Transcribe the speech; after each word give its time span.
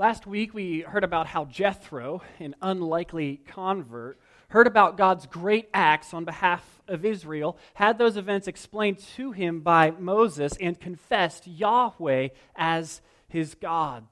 Last 0.00 0.26
week, 0.26 0.54
we 0.54 0.80
heard 0.80 1.04
about 1.04 1.26
how 1.26 1.44
Jethro, 1.44 2.22
an 2.38 2.56
unlikely 2.62 3.42
convert, 3.46 4.18
heard 4.48 4.66
about 4.66 4.96
God's 4.96 5.26
great 5.26 5.68
acts 5.74 6.14
on 6.14 6.24
behalf 6.24 6.80
of 6.88 7.04
Israel, 7.04 7.58
had 7.74 7.98
those 7.98 8.16
events 8.16 8.48
explained 8.48 8.98
to 9.16 9.32
him 9.32 9.60
by 9.60 9.90
Moses, 9.90 10.54
and 10.58 10.80
confessed 10.80 11.46
Yahweh 11.46 12.28
as 12.56 13.02
his 13.28 13.54
God. 13.54 14.06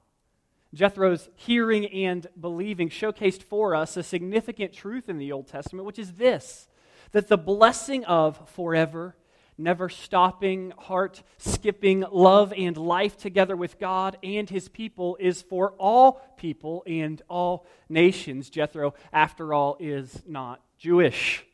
Jethro's 0.75 1.27
hearing 1.33 1.87
and 1.87 2.27
believing 2.39 2.89
showcased 2.89 3.41
for 3.41 3.73
us 3.73 3.97
a 3.97 4.03
significant 4.03 4.71
truth 4.71 5.09
in 5.09 5.17
the 5.17 5.31
Old 5.31 5.47
Testament, 5.47 5.87
which 5.87 5.97
is 5.97 6.13
this 6.13 6.67
that 7.13 7.29
the 7.29 7.35
blessing 7.35 8.05
of 8.05 8.47
forever 8.47 9.15
never 9.59 9.89
stopping, 9.89 10.71
heart 10.77 11.21
skipping 11.37 12.05
love 12.11 12.53
and 12.55 12.77
life 12.77 13.17
together 13.17 13.55
with 13.55 13.77
God 13.77 14.17
and 14.23 14.49
his 14.49 14.69
people 14.69 15.17
is 15.19 15.41
for 15.41 15.73
all 15.77 16.21
people 16.37 16.83
and 16.87 17.21
all 17.29 17.67
nations. 17.89 18.49
Jethro, 18.49 18.93
after 19.11 19.53
all, 19.53 19.77
is 19.79 20.23
not 20.25 20.61
Jewish. 20.77 21.45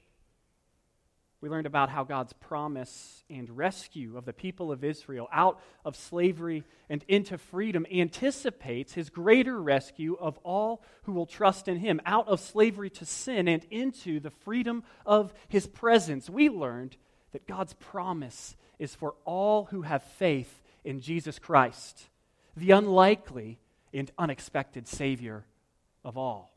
We 1.42 1.50
learned 1.50 1.68
about 1.68 1.90
how 1.90 2.04
God's 2.04 2.34
promise 2.34 3.24
and 3.30 3.56
rescue 3.56 4.18
of 4.18 4.26
the 4.26 4.34
people 4.34 4.72
of 4.72 4.84
Israel 4.84 5.28
out 5.32 5.62
of 5.84 5.96
slavery 5.96 6.64
and 6.90 7.06
into 7.08 7.38
freedom 7.38 7.86
anticipates 7.94 8.94
his 8.94 9.12
greater 9.12 9.62
rescue 9.62 10.18
of 10.20 10.40
all 10.40 10.82
who 11.04 11.12
will 11.12 11.28
trust 11.28 11.68
in 11.68 11.78
him 11.78 12.02
out 12.04 12.28
of 12.28 12.40
slavery 12.40 12.90
to 12.90 13.06
sin 13.06 13.48
and 13.48 13.64
into 13.70 14.20
the 14.20 14.32
freedom 14.32 14.84
of 15.06 15.36
his 15.48 15.68
presence. 15.68 16.32
We 16.32 16.50
learned 16.50 16.98
that 17.36 17.48
God's 17.48 17.74
promise 17.74 18.56
is 18.80 18.96
for 18.96 19.14
all 19.26 19.66
who 19.66 19.82
have 19.82 20.02
faith 20.04 20.62
in 20.86 21.02
Jesus 21.02 21.38
Christ, 21.38 22.08
the 22.56 22.72
unlikely 22.72 23.60
and 23.94 24.10
unexpected 24.18 24.88
Savior 24.88 25.44
of 26.06 26.18
all. 26.18 26.56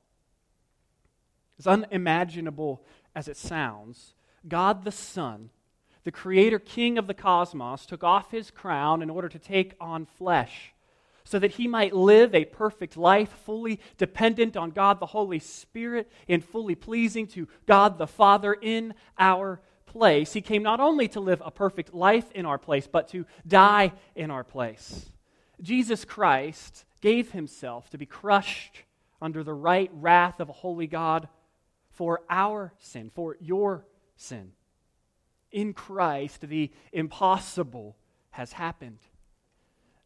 As 1.59 1.66
unimaginable 1.66 2.80
as 3.12 3.27
it 3.27 3.36
sounds, 3.36 4.14
God 4.47 4.84
the 4.84 4.92
Son, 4.92 5.50
the 6.05 6.12
Creator 6.12 6.61
King 6.61 6.97
of 6.97 7.08
the 7.08 7.12
cosmos, 7.14 7.84
took 7.84 8.05
off 8.05 8.30
his 8.30 8.52
crown 8.52 9.02
in 9.02 9.11
order 9.11 9.28
to 9.28 9.39
take 9.41 9.74
on 9.80 10.06
flesh 10.06 10.72
so 11.24 11.41
that 11.41 11.50
he 11.50 11.67
might 11.67 11.92
live 11.92 12.36
a 12.36 12.45
perfect 12.45 12.97
life, 12.97 13.30
fully 13.45 13.80
dependent 13.97 14.56
on 14.56 14.70
God 14.70 15.00
the 15.00 15.06
Holy 15.06 15.41
Spirit 15.41 16.08
and 16.28 16.45
fully 16.45 16.77
pleasing 16.77 17.27
to 17.27 17.48
God 17.67 17.98
the 17.98 18.06
Father 18.06 18.55
in 18.55 18.95
our 19.19 19.61
place, 19.89 20.33
he 20.33 20.41
came 20.41 20.62
not 20.62 20.81
only 20.81 21.08
to 21.08 21.20
live 21.20 21.42
a 21.44 21.50
perfect 21.50 21.92
life 21.92 22.31
in 22.33 22.47
our 22.47 22.58
place, 22.58 22.86
but 22.86 23.08
to 23.08 23.27
die 23.47 23.92
in 24.14 24.30
our 24.30 24.45
place. 24.45 25.11
Jesus 25.61 26.05
Christ 26.05 26.84
gave 27.00 27.33
himself 27.33 27.91
to 27.91 27.98
be 27.98 28.06
crushed 28.06 28.84
under 29.20 29.42
the 29.42 29.55
right 29.55 29.91
wrath 29.92 30.41
of 30.41 30.48
a 30.48 30.53
holy 30.53 30.86
God 30.86 31.28
for 31.91 32.20
our 32.30 32.72
sin, 32.78 33.11
for 33.12 33.36
your 33.41 33.84
sin. 34.17 34.53
In 35.50 35.72
Christ, 35.72 36.42
the 36.42 36.70
impossible 36.92 37.97
has 38.30 38.52
happened. 38.52 38.98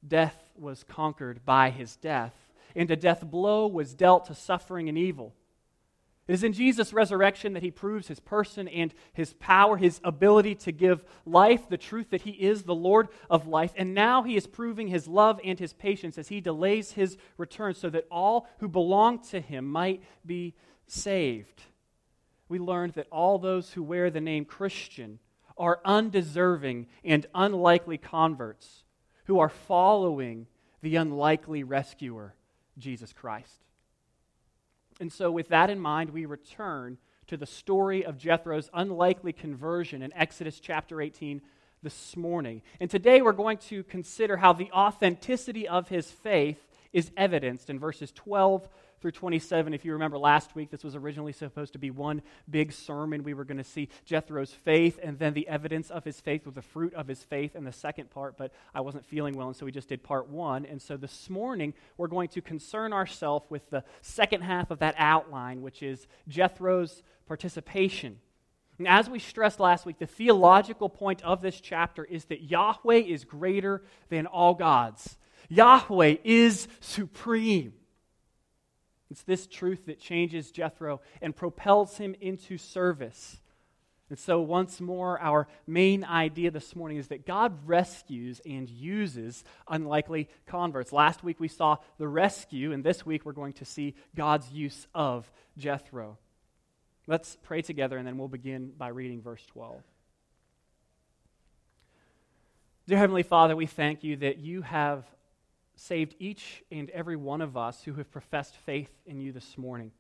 Death 0.07 0.43
was 0.57 0.85
conquered 0.85 1.45
by 1.45 1.71
his 1.71 1.97
death, 1.97 2.35
and 2.75 2.91
a 2.91 2.97
death 2.97 3.25
blow 3.27 3.67
was 3.67 3.95
dealt 3.95 4.27
to 4.27 4.35
suffering 4.35 4.89
and 4.89 4.97
evil. 4.97 5.35
It 6.29 6.35
is 6.35 6.45
in 6.45 6.53
Jesus' 6.53 6.93
resurrection 6.93 7.55
that 7.55 7.65
he 7.65 7.73
proves 7.73 8.07
his 8.07 8.21
person 8.21 8.69
and 8.69 8.95
his 9.13 9.35
power, 9.35 9.77
his 9.77 10.01
ability 10.05 10.55
to 10.57 10.73
give 10.73 11.05
life, 11.27 11.69
the 11.69 11.77
truth 11.77 12.11
that 12.11 12.23
he 12.23 12.31
is 12.31 12.63
the 12.63 12.75
Lord 12.75 13.09
of 13.29 13.49
life. 13.49 13.73
And 13.77 13.93
now 13.93 14.23
he 14.23 14.37
is 14.37 14.47
proving 14.47 14.87
his 14.87 15.09
love 15.09 15.41
and 15.45 15.59
his 15.59 15.73
patience 15.73 16.19
as 16.19 16.29
he 16.29 16.41
delays 16.41 16.93
his 16.93 17.17
return 17.39 17.75
so 17.75 17.91
that 17.91 18.07
all 18.11 18.47
who 18.59 18.69
belong 18.69 19.19
to 19.31 19.41
him 19.41 19.67
might 19.67 20.03
be 20.25 20.55
saved. 20.87 21.63
We 22.49 22.61
learned 22.61 22.93
that 22.95 23.09
all 23.11 23.39
those 23.39 23.73
who 23.73 23.83
wear 23.83 24.09
the 24.09 24.21
name 24.21 24.45
Christian 24.45 25.19
are 25.59 25.81
undeserving 25.85 26.87
and 27.05 27.27
unlikely 27.35 27.99
converts 27.99 28.85
who 29.25 29.41
are 29.41 29.49
following 29.49 30.47
the 30.83 30.97
unlikely 30.97 31.65
rescuer, 31.65 32.35
Jesus 32.79 33.13
Christ. 33.13 33.65
And 35.01 35.13
so, 35.13 35.31
with 35.31 35.49
that 35.49 35.71
in 35.71 35.81
mind, 35.81 36.11
we 36.11 36.27
return 36.27 36.99
to 37.27 37.37
the 37.37 37.47
story 37.47 38.05
of 38.05 38.19
Jethro's 38.19 38.71
unlikely 38.75 39.33
conversion 39.33 40.03
in 40.03 40.13
Exodus 40.15 40.61
chapter 40.61 41.01
18 41.01 41.41
this 41.83 42.17
morning. 42.17 42.63
And 42.81 42.91
today 42.91 43.23
we're 43.23 43.33
going 43.33 43.59
to 43.59 43.83
consider 43.85 44.37
how 44.37 44.53
the 44.53 44.71
authenticity 44.73 45.67
of 45.67 45.89
his 45.89 46.11
faith 46.11 46.59
is 46.93 47.11
evidenced 47.17 47.71
in 47.71 47.79
verses 47.79 48.13
12 48.13 48.69
through 49.03 49.11
27. 49.11 49.75
If 49.75 49.85
you 49.85 49.93
remember 49.93 50.17
last 50.17 50.55
week, 50.55 50.71
this 50.71 50.85
was 50.85 50.95
originally 50.95 51.33
supposed 51.33 51.73
to 51.73 51.79
be 51.79 51.91
one 51.91 52.23
big 52.49 52.73
sermon. 52.73 53.25
We 53.25 53.35
were 53.35 53.45
going 53.45 53.59
to 53.59 53.65
see 53.65 53.89
Jethro's 54.05 54.53
faith 54.53 54.99
and 55.03 55.19
then 55.19 55.35
the 55.35 55.49
evidence 55.49 55.91
of 55.91 56.05
his 56.05 56.21
faith 56.21 56.47
with 56.47 56.55
the 56.55 56.63
fruit 56.63 56.95
of 56.95 57.09
his 57.09 57.23
faith 57.23 57.57
in 57.57 57.65
the 57.65 57.73
second 57.73 58.11
part, 58.11 58.39
but 58.39 58.53
I 58.73 58.81
wasn't 58.81 59.05
feeling 59.05 59.37
well, 59.37 59.49
and 59.49 59.57
so 59.57 59.67
we 59.67 59.73
just 59.73 59.89
did 59.89 60.05
part 60.05 60.29
one. 60.29 60.65
And 60.65 60.81
so 60.81 60.97
this 60.97 61.29
morning, 61.29 61.75
we're 61.97 62.07
going 62.07 62.29
to 62.29 62.41
concern 62.41 62.93
ourselves 62.93 63.45
with 63.51 63.69
the 63.71 63.83
second 64.01 64.43
half 64.43 64.71
of 64.71 64.79
that 64.79 64.95
outline, 64.97 65.63
which 65.63 65.83
is 65.83 66.07
Jethro's 66.29 67.03
participation. 67.27 68.21
And 68.79 68.87
as 68.87 69.11
we 69.11 69.19
stressed 69.19 69.61
last 69.61 69.85
week, 69.85 69.99
the 69.99 70.07
theological 70.07 70.89
point 70.89 71.23
of 71.23 71.43
this 71.43 71.61
chapter 71.61 72.05
is 72.05 72.25
that 72.27 72.43
Yahweh 72.43 72.99
is 72.99 73.25
greater 73.25 73.83
than 74.09 74.27
all 74.27 74.55
gods. 74.55 75.17
Yahweh 75.49 76.17
is 76.25 76.69
supreme. 76.81 77.75
It's 79.13 79.25
this 79.25 79.47
truth 79.47 79.85
that 79.87 80.01
changes 80.01 80.51
Jethro 80.51 81.03
and 81.21 81.37
propels 81.37 81.99
him 81.99 82.17
into 82.23 82.57
service. 82.57 83.43
And 84.09 84.19
so, 84.19 84.41
once 84.41 84.81
more, 84.81 85.21
our 85.21 85.49
main 85.67 86.03
idea 86.03 86.51
this 86.51 86.75
morning 86.75 86.97
is 86.97 87.09
that 87.09 87.27
God 87.27 87.55
rescues 87.67 88.41
and 88.47 88.71
uses 88.71 89.45
unlikely 89.69 90.31
converts. 90.47 90.95
Last 90.95 91.23
week 91.23 91.41
we 91.41 91.49
saw 91.49 91.77
the 91.99 92.09
rescue, 92.09 92.73
and 92.73 92.83
this 92.83 93.05
week 93.05 93.27
we're 93.27 93.33
going 93.33 93.53
to 93.55 93.67
see 93.67 93.95
God's 94.17 94.51
use 94.51 94.87
of 94.95 95.31
Jethro. 95.59 96.17
Let's 97.07 97.37
pray 97.43 97.61
together, 97.61 97.99
and 97.99 98.07
then 98.07 98.17
we'll 98.17 98.29
begin 98.29 98.73
by 98.79 98.89
reading 98.89 99.21
verse 99.21 99.45
12. 99.49 99.83
Dear 102.87 102.97
Heavenly 102.97 103.25
Father, 103.25 103.57
we 103.57 103.67
thank 103.67 104.05
you 104.05 104.17
that 104.17 104.39
you 104.39 104.63
have 104.63 105.05
saved 105.83 106.15
each 106.21 106.63
and 106.71 106.89
every 106.91 107.17
one 107.17 107.41
of 107.41 107.57
us 107.57 107.83
who 107.83 107.95
have 107.95 108.11
professed 108.13 108.57
faith 108.57 108.93
in 109.05 109.21
you 109.21 109.33
this 109.33 109.59
morning. 109.59 109.91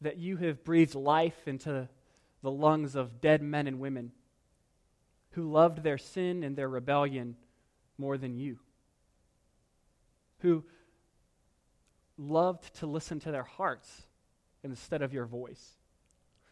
That 0.00 0.16
you 0.16 0.38
have 0.38 0.64
breathed 0.64 0.94
life 0.94 1.46
into 1.46 1.86
the 2.42 2.50
lungs 2.50 2.96
of 2.96 3.20
dead 3.20 3.42
men 3.42 3.66
and 3.66 3.78
women 3.78 4.12
who 5.32 5.50
loved 5.50 5.82
their 5.82 5.98
sin 5.98 6.42
and 6.44 6.56
their 6.56 6.68
rebellion 6.68 7.36
more 7.98 8.16
than 8.16 8.36
you, 8.36 8.58
who 10.38 10.64
loved 12.16 12.74
to 12.76 12.86
listen 12.86 13.20
to 13.20 13.30
their 13.30 13.42
hearts 13.42 14.02
instead 14.64 15.02
of 15.02 15.12
your 15.12 15.26
voice. 15.26 15.76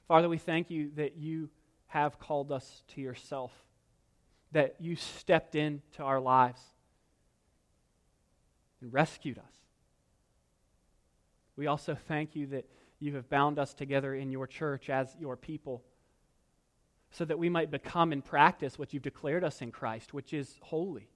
Father, 0.06 0.28
we 0.28 0.36
thank 0.36 0.70
you 0.70 0.90
that 0.96 1.16
you 1.16 1.48
have 1.86 2.18
called 2.18 2.52
us 2.52 2.82
to 2.88 3.00
yourself, 3.00 3.52
that 4.52 4.76
you 4.80 4.96
stepped 4.96 5.54
into 5.54 6.02
our 6.02 6.20
lives 6.20 6.60
and 8.84 8.92
rescued 8.92 9.38
us. 9.38 9.54
We 11.56 11.66
also 11.66 11.94
thank 11.94 12.36
you 12.36 12.46
that 12.48 12.68
you 13.00 13.14
have 13.16 13.30
bound 13.30 13.58
us 13.58 13.72
together 13.72 14.14
in 14.14 14.30
your 14.30 14.46
church 14.46 14.90
as 14.90 15.16
your 15.18 15.36
people 15.36 15.82
so 17.10 17.24
that 17.24 17.38
we 17.38 17.48
might 17.48 17.70
become 17.70 18.12
and 18.12 18.22
practice 18.22 18.78
what 18.78 18.92
you've 18.92 19.02
declared 19.02 19.42
us 19.42 19.62
in 19.62 19.72
Christ, 19.72 20.12
which 20.12 20.34
is 20.34 20.58
holy. 20.62 21.08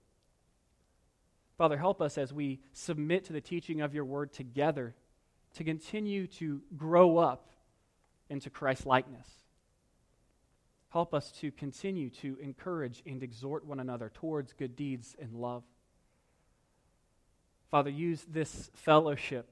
Father, 1.59 1.77
help 1.77 2.01
us 2.01 2.17
as 2.17 2.33
we 2.33 2.61
submit 2.73 3.25
to 3.25 3.33
the 3.35 3.41
teaching 3.41 3.83
of 3.83 3.95
your 3.95 4.05
word 4.05 4.33
together 4.33 4.95
to 5.57 5.65
continue 5.65 6.27
to 6.27 6.63
grow 6.75 7.19
up 7.19 7.51
into 8.31 8.49
Christ 8.49 8.87
likeness. 8.87 9.29
Help 10.91 11.13
us 11.13 11.33
to 11.33 11.51
continue 11.51 12.09
to 12.09 12.39
encourage 12.41 13.03
and 13.05 13.23
exhort 13.23 13.67
one 13.67 13.81
another 13.81 14.11
towards 14.15 14.55
good 14.55 14.75
deeds 14.75 15.15
and 15.21 15.35
love. 15.35 15.65
Father, 17.71 17.91
use 17.91 18.25
this 18.29 18.71
fellowship 18.75 19.49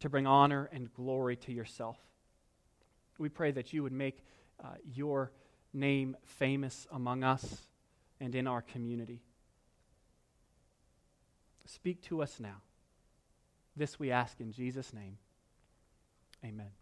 to 0.00 0.08
bring 0.08 0.26
honor 0.26 0.68
and 0.72 0.92
glory 0.94 1.36
to 1.36 1.52
yourself. 1.52 1.96
We 3.18 3.28
pray 3.28 3.50
that 3.50 3.72
you 3.72 3.82
would 3.82 3.92
make 3.92 4.24
uh, 4.62 4.68
your 4.94 5.32
name 5.72 6.16
famous 6.24 6.86
among 6.92 7.24
us 7.24 7.66
and 8.20 8.34
in 8.34 8.46
our 8.46 8.62
community. 8.62 9.20
Speak 11.66 12.00
to 12.02 12.22
us 12.22 12.40
now. 12.40 12.62
This 13.76 13.98
we 13.98 14.10
ask 14.10 14.40
in 14.40 14.52
Jesus' 14.52 14.92
name. 14.92 15.18
Amen. 16.44 16.77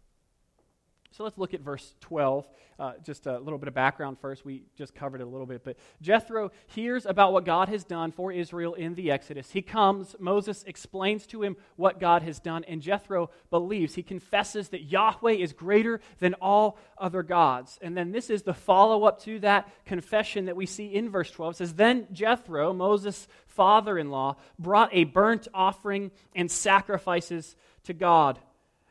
So 1.17 1.23
let's 1.23 1.39
look 1.39 1.55
at 1.55 1.61
verse 1.61 1.95
12. 2.01 2.47
Uh, 2.77 2.91
just 3.03 3.25
a 3.25 3.39
little 3.39 3.57
bit 3.57 3.67
of 3.67 3.73
background 3.73 4.19
first. 4.19 4.45
We 4.45 4.61
just 4.77 4.93
covered 4.93 5.19
it 5.19 5.23
a 5.23 5.27
little 5.27 5.47
bit. 5.47 5.63
But 5.63 5.77
Jethro 5.99 6.51
hears 6.67 7.07
about 7.07 7.33
what 7.33 7.43
God 7.43 7.69
has 7.69 7.83
done 7.83 8.11
for 8.11 8.31
Israel 8.31 8.75
in 8.75 8.93
the 8.93 9.09
Exodus. 9.09 9.49
He 9.49 9.63
comes, 9.63 10.15
Moses 10.19 10.63
explains 10.67 11.25
to 11.27 11.41
him 11.41 11.57
what 11.75 11.99
God 11.99 12.21
has 12.21 12.39
done, 12.39 12.63
and 12.65 12.83
Jethro 12.83 13.31
believes. 13.49 13.95
He 13.95 14.03
confesses 14.03 14.69
that 14.69 14.83
Yahweh 14.83 15.31
is 15.31 15.53
greater 15.53 16.01
than 16.19 16.35
all 16.35 16.77
other 16.99 17.23
gods. 17.23 17.79
And 17.81 17.97
then 17.97 18.11
this 18.11 18.29
is 18.29 18.43
the 18.43 18.53
follow 18.53 19.05
up 19.05 19.19
to 19.23 19.39
that 19.39 19.67
confession 19.85 20.45
that 20.45 20.55
we 20.55 20.67
see 20.67 20.85
in 20.85 21.09
verse 21.09 21.31
12. 21.31 21.53
It 21.53 21.57
says, 21.57 21.73
Then 21.73 22.05
Jethro, 22.11 22.73
Moses' 22.73 23.27
father 23.47 23.97
in 23.97 24.11
law, 24.11 24.35
brought 24.59 24.93
a 24.93 25.05
burnt 25.05 25.47
offering 25.51 26.11
and 26.35 26.51
sacrifices 26.51 27.55
to 27.85 27.93
God. 27.93 28.37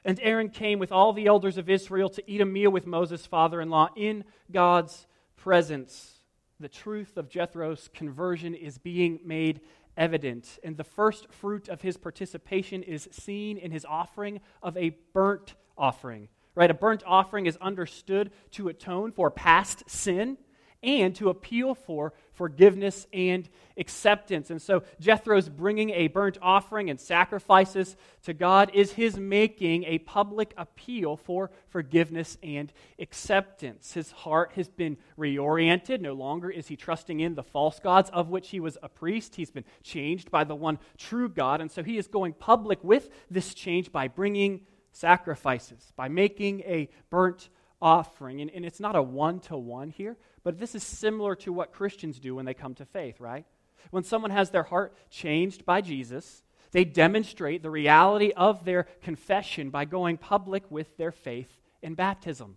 And 0.06 0.20
Aaron 0.23 0.50
came 0.50 0.79
with 0.79 0.93
all 0.93 1.12
the 1.12 1.26
elders 1.26 1.58
of 1.58 1.69
Israel 1.69 2.08
to 2.11 2.23
eat 2.31 2.41
a 2.41 2.47
meal 2.47 2.70
with 2.70 2.87
Moses' 2.87 3.26
father 3.26 3.61
in 3.61 3.70
law 3.70 3.88
in 3.97 4.23
God's 4.53 5.05
presence. 5.37 6.20
The 6.61 6.69
truth 6.69 7.17
of 7.17 7.29
Jethro's 7.29 7.91
conversion 7.93 8.55
is 8.55 8.79
being 8.79 9.19
made 9.25 9.62
evident. 9.97 10.61
And 10.62 10.76
the 10.76 10.85
first 10.85 11.26
fruit 11.32 11.69
of 11.69 11.82
his 11.82 11.97
participation 11.97 12.85
is 12.85 13.08
seen 13.11 13.58
in 13.58 13.73
his 13.73 13.85
offering 13.85 14.41
of 14.62 14.76
a 14.76 14.97
burnt 15.12 15.55
offering. 15.76 16.29
Right? 16.55 16.70
A 16.70 16.75
burnt 16.75 17.03
offering 17.05 17.47
is 17.47 17.56
understood 17.56 18.31
to 18.53 18.69
atone 18.69 19.11
for 19.11 19.29
past 19.29 19.91
sin 19.91 20.38
and 20.82 21.14
to 21.17 21.28
appeal 21.28 21.75
for 21.75 22.12
forgiveness 22.32 23.06
and 23.12 23.49
acceptance. 23.76 24.50
And 24.50 24.61
so 24.61 24.82
Jethro's 25.00 25.49
bringing 25.49 25.90
a 25.90 26.08
burnt 26.08 26.38
offering 26.40 26.90
and 26.90 27.00
sacrifices 27.00 27.96
to 28.25 28.34
God 28.34 28.70
is 28.75 28.93
his 28.93 29.17
making 29.19 29.84
a 29.84 29.99
public 29.99 30.52
appeal 30.56 31.17
for 31.17 31.50
forgiveness 31.69 32.37
and 32.43 32.73
acceptance. 32.99 33.93
His 33.93 34.11
heart 34.11 34.52
has 34.52 34.69
been 34.69 34.96
reoriented. 35.19 36.00
No 36.00 36.12
longer 36.12 36.50
is 36.50 36.69
he 36.69 36.76
trusting 36.76 37.20
in 37.20 37.34
the 37.34 37.43
false 37.43 37.81
gods 37.81 38.11
of 38.11 38.29
which 38.29 38.50
he 38.50 38.61
was 38.61 38.79
a 38.82 38.88
priest. 38.88 39.37
He's 39.37 39.50
been 39.50 39.64
changed 39.82 40.31
by 40.31 40.44
the 40.44 40.55
one 40.55 40.79
true 40.99 41.29
God. 41.29 41.61
And 41.61 41.70
so 41.70 41.82
he 41.82 41.99
is 41.99 42.06
going 42.06 42.34
public 42.34 42.82
with 42.84 43.11
this 43.31 43.55
change 43.55 43.90
by 43.93 44.08
bringing 44.08 44.61
sacrifices, 44.93 45.93
by 45.96 46.08
making 46.08 46.61
a 46.61 46.88
burnt 47.11 47.49
offering. 47.81 48.40
And, 48.40 48.50
and 48.50 48.64
it's 48.64 48.81
not 48.81 48.96
a 48.96 49.02
one 49.02 49.40
to 49.40 49.56
one 49.56 49.90
here, 49.90 50.17
but 50.46 50.60
this 50.60 50.76
is 50.76 50.84
similar 50.84 51.34
to 51.34 51.52
what 51.52 51.72
Christians 51.72 52.20
do 52.20 52.37
when 52.37 52.44
they 52.44 52.54
come 52.54 52.72
to 52.76 52.84
faith, 52.84 53.19
right? 53.19 53.44
When 53.90 54.04
someone 54.04 54.31
has 54.31 54.50
their 54.50 54.62
heart 54.62 54.94
changed 55.10 55.66
by 55.66 55.81
Jesus, 55.81 56.44
they 56.70 56.84
demonstrate 56.84 57.64
the 57.64 57.70
reality 57.70 58.31
of 58.31 58.64
their 58.64 58.84
confession 59.02 59.70
by 59.70 59.87
going 59.87 60.19
public 60.19 60.62
with 60.70 60.96
their 60.98 61.10
faith 61.10 61.50
in 61.82 61.94
baptism. 61.94 62.56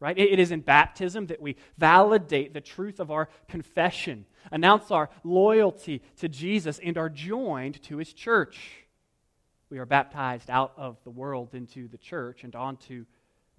Right? 0.00 0.18
It 0.18 0.40
is 0.40 0.50
in 0.50 0.58
baptism 0.58 1.28
that 1.28 1.40
we 1.40 1.54
validate 1.78 2.52
the 2.52 2.60
truth 2.60 2.98
of 2.98 3.12
our 3.12 3.28
confession, 3.48 4.26
announce 4.50 4.90
our 4.90 5.08
loyalty 5.22 6.02
to 6.16 6.28
Jesus, 6.28 6.80
and 6.82 6.98
are 6.98 7.08
joined 7.08 7.80
to 7.84 7.98
his 7.98 8.12
church. 8.12 8.58
We 9.70 9.78
are 9.78 9.86
baptized 9.86 10.50
out 10.50 10.72
of 10.76 10.96
the 11.04 11.10
world 11.10 11.54
into 11.54 11.86
the 11.86 11.98
church 11.98 12.42
and 12.42 12.56
onto 12.56 13.04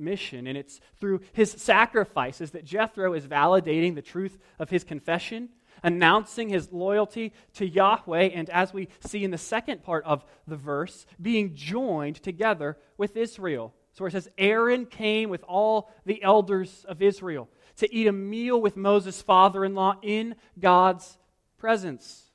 mission. 0.02 0.48
And 0.48 0.58
it's 0.58 0.82
through 1.00 1.22
his 1.34 1.52
sacrifices 1.52 2.52
that 2.52 2.66
Jethro 2.66 3.14
is 3.14 3.28
validating 3.28 3.96
the 3.96 4.02
truth 4.02 4.38
of 4.60 4.70
his 4.70 4.84
confession, 4.84 5.50
announcing 5.84 6.50
his 6.50 6.72
loyalty 6.72 7.34
to 7.54 7.68
Yahweh, 7.68 8.30
and 8.34 8.50
as 8.50 8.74
we 8.74 8.90
see 9.00 9.24
in 9.24 9.32
the 9.32 9.38
second 9.38 9.84
part 9.84 10.04
of 10.06 10.26
the 10.48 10.58
verse, 10.58 11.06
being 11.22 11.56
joined 11.56 12.18
together 12.18 12.78
with 12.98 13.16
Israel. 13.16 13.74
So 13.94 14.06
it 14.06 14.12
says, 14.12 14.30
Aaron 14.38 14.86
came 14.86 15.30
with 15.30 15.44
all 15.44 15.92
the 16.06 16.22
elders 16.24 16.86
of 16.88 17.02
Israel 17.02 17.50
to 17.78 17.94
eat 17.94 18.08
a 18.08 18.12
meal 18.12 18.62
with 18.62 18.78
Moses' 18.78 19.22
father 19.22 19.66
in 19.66 19.76
law 19.76 19.96
in 20.02 20.36
God's 20.60 21.18
presence. 21.58 22.32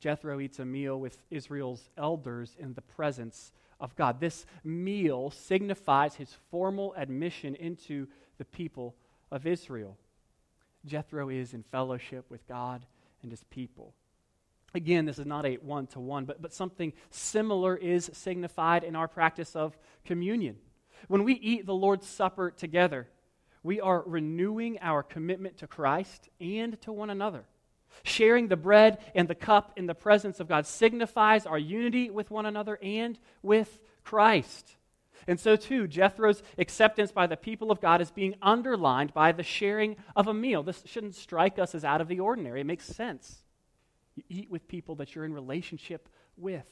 Jethro 0.00 0.40
eats 0.40 0.58
a 0.58 0.64
meal 0.64 0.98
with 0.98 1.18
Israel's 1.30 1.88
elders 1.96 2.56
in 2.58 2.74
the 2.74 2.82
presence 2.82 3.52
of 3.80 3.94
God. 3.96 4.20
This 4.20 4.46
meal 4.64 5.30
signifies 5.30 6.14
his 6.14 6.34
formal 6.50 6.94
admission 6.96 7.54
into 7.54 8.06
the 8.38 8.44
people 8.44 8.94
of 9.30 9.46
Israel. 9.46 9.96
Jethro 10.86 11.28
is 11.28 11.54
in 11.54 11.62
fellowship 11.62 12.24
with 12.28 12.46
God 12.46 12.86
and 13.22 13.30
his 13.30 13.44
people. 13.44 13.94
Again, 14.74 15.06
this 15.06 15.18
is 15.18 15.26
not 15.26 15.46
a 15.46 15.54
one 15.56 15.86
to 15.88 16.00
one, 16.00 16.24
but 16.24 16.42
but 16.42 16.52
something 16.52 16.92
similar 17.10 17.76
is 17.76 18.10
signified 18.12 18.84
in 18.84 18.94
our 18.94 19.08
practice 19.08 19.56
of 19.56 19.78
communion. 20.04 20.56
When 21.06 21.24
we 21.24 21.34
eat 21.34 21.64
the 21.64 21.74
Lord's 21.74 22.06
Supper 22.06 22.50
together, 22.50 23.08
we 23.62 23.80
are 23.80 24.02
renewing 24.06 24.78
our 24.80 25.02
commitment 25.02 25.58
to 25.58 25.66
Christ 25.66 26.28
and 26.40 26.80
to 26.82 26.92
one 26.92 27.10
another. 27.10 27.44
Sharing 28.02 28.48
the 28.48 28.56
bread 28.56 28.98
and 29.14 29.28
the 29.28 29.34
cup 29.34 29.72
in 29.76 29.86
the 29.86 29.94
presence 29.94 30.40
of 30.40 30.48
God 30.48 30.66
signifies 30.66 31.46
our 31.46 31.58
unity 31.58 32.10
with 32.10 32.30
one 32.30 32.46
another 32.46 32.78
and 32.82 33.18
with 33.42 33.80
Christ. 34.04 34.76
And 35.26 35.38
so, 35.38 35.56
too, 35.56 35.86
Jethro's 35.86 36.42
acceptance 36.56 37.12
by 37.12 37.26
the 37.26 37.36
people 37.36 37.70
of 37.70 37.80
God 37.80 38.00
is 38.00 38.10
being 38.10 38.34
underlined 38.40 39.12
by 39.12 39.32
the 39.32 39.42
sharing 39.42 39.96
of 40.16 40.26
a 40.26 40.34
meal. 40.34 40.62
This 40.62 40.82
shouldn't 40.86 41.16
strike 41.16 41.58
us 41.58 41.74
as 41.74 41.84
out 41.84 42.00
of 42.00 42.08
the 42.08 42.20
ordinary. 42.20 42.62
It 42.62 42.66
makes 42.66 42.86
sense. 42.86 43.44
You 44.14 44.22
eat 44.28 44.50
with 44.50 44.68
people 44.68 44.94
that 44.96 45.14
you're 45.14 45.26
in 45.26 45.34
relationship 45.34 46.08
with. 46.36 46.66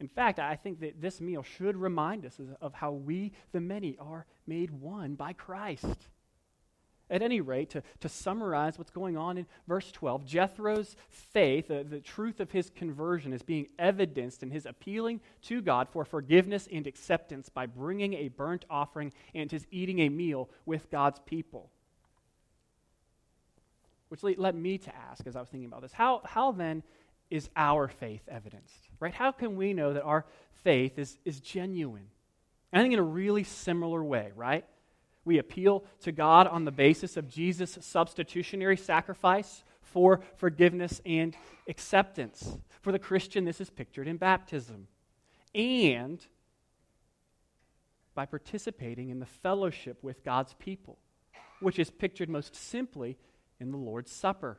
In 0.00 0.08
fact, 0.08 0.38
I 0.38 0.56
think 0.56 0.80
that 0.80 1.00
this 1.00 1.20
meal 1.20 1.42
should 1.42 1.76
remind 1.76 2.24
us 2.24 2.40
of 2.60 2.74
how 2.74 2.92
we, 2.92 3.32
the 3.52 3.60
many, 3.60 3.96
are 3.98 4.26
made 4.46 4.70
one 4.70 5.14
by 5.14 5.32
Christ. 5.32 6.08
At 7.10 7.22
any 7.22 7.40
rate, 7.40 7.70
to, 7.70 7.82
to 8.00 8.08
summarize 8.08 8.76
what's 8.76 8.90
going 8.90 9.16
on 9.16 9.38
in 9.38 9.46
verse 9.66 9.90
12, 9.92 10.26
Jethro's 10.26 10.94
faith, 11.08 11.70
uh, 11.70 11.82
the 11.88 12.00
truth 12.00 12.38
of 12.38 12.50
his 12.50 12.70
conversion, 12.70 13.32
is 13.32 13.42
being 13.42 13.68
evidenced 13.78 14.42
in 14.42 14.50
his 14.50 14.66
appealing 14.66 15.20
to 15.42 15.62
God 15.62 15.88
for 15.88 16.04
forgiveness 16.04 16.68
and 16.70 16.86
acceptance 16.86 17.48
by 17.48 17.64
bringing 17.64 18.12
a 18.14 18.28
burnt 18.28 18.66
offering 18.68 19.12
and 19.34 19.50
his 19.50 19.66
eating 19.70 20.00
a 20.00 20.10
meal 20.10 20.50
with 20.66 20.90
God's 20.90 21.20
people. 21.20 21.70
Which 24.08 24.22
led 24.22 24.54
me 24.54 24.78
to 24.78 24.94
ask 24.94 25.26
as 25.26 25.34
I 25.34 25.40
was 25.40 25.48
thinking 25.48 25.68
about 25.68 25.82
this 25.82 25.92
how, 25.92 26.22
how 26.24 26.52
then 26.52 26.82
is 27.30 27.48
our 27.56 27.88
faith 27.88 28.22
evidenced? 28.28 28.88
Right? 29.00 29.14
How 29.14 29.32
can 29.32 29.56
we 29.56 29.72
know 29.72 29.94
that 29.94 30.02
our 30.02 30.26
faith 30.62 30.98
is, 30.98 31.18
is 31.24 31.40
genuine? 31.40 32.08
I 32.72 32.82
think 32.82 32.92
in 32.92 32.98
a 32.98 33.02
really 33.02 33.44
similar 33.44 34.02
way, 34.04 34.30
right? 34.36 34.64
We 35.28 35.36
appeal 35.36 35.84
to 36.00 36.10
God 36.10 36.46
on 36.46 36.64
the 36.64 36.72
basis 36.72 37.18
of 37.18 37.28
Jesus' 37.28 37.76
substitutionary 37.82 38.78
sacrifice 38.78 39.62
for 39.82 40.22
forgiveness 40.36 41.02
and 41.04 41.36
acceptance. 41.68 42.56
For 42.80 42.92
the 42.92 42.98
Christian, 42.98 43.44
this 43.44 43.60
is 43.60 43.68
pictured 43.68 44.08
in 44.08 44.16
baptism. 44.16 44.88
And 45.54 46.26
by 48.14 48.24
participating 48.24 49.10
in 49.10 49.20
the 49.20 49.26
fellowship 49.26 50.02
with 50.02 50.24
God's 50.24 50.54
people, 50.54 50.96
which 51.60 51.78
is 51.78 51.90
pictured 51.90 52.30
most 52.30 52.56
simply 52.56 53.18
in 53.60 53.70
the 53.70 53.76
Lord's 53.76 54.10
Supper 54.10 54.58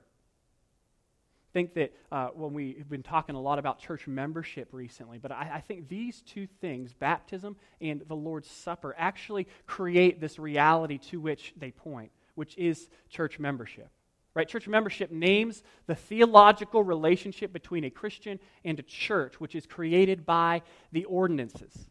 think 1.54 1.74
that 1.76 1.94
uh, 2.12 2.28
when 2.30 2.54
we've 2.54 2.90
been 2.90 3.04
talking 3.04 3.36
a 3.36 3.42
lot 3.42 3.60
about 3.60 3.80
church 3.80 4.08
membership 4.08 4.70
recently, 4.72 5.18
but 5.18 5.32
I, 5.32 5.52
I, 5.56 5.62
think 5.62 5.88
these 5.88 6.22
two 6.22 6.48
things, 6.62 6.94
baptism 6.94 7.56
and 7.82 8.04
the 8.08 8.16
Lord's 8.16 8.50
Supper, 8.50 8.96
actually 8.98 9.48
create 9.66 10.22
this 10.22 10.40
reality 10.40 10.98
to 11.10 11.20
which 11.20 11.54
they 11.58 11.72
point, 11.72 12.12
which 12.36 12.58
is 12.58 12.90
church 13.10 13.40
membership. 13.40 13.90
Right? 14.36 14.48
Church 14.48 14.68
membership 14.68 15.12
names 15.12 15.64
the 15.88 15.96
theological 15.96 16.84
relationship 16.84 17.52
between 17.52 17.84
a 17.84 17.90
Christian 17.90 18.40
and 18.64 18.80
a 18.80 18.84
church, 18.84 19.40
which 19.40 19.56
is 19.56 19.66
created 19.66 20.26
by 20.26 20.62
the 20.92 21.06
ordinances. 21.06 21.90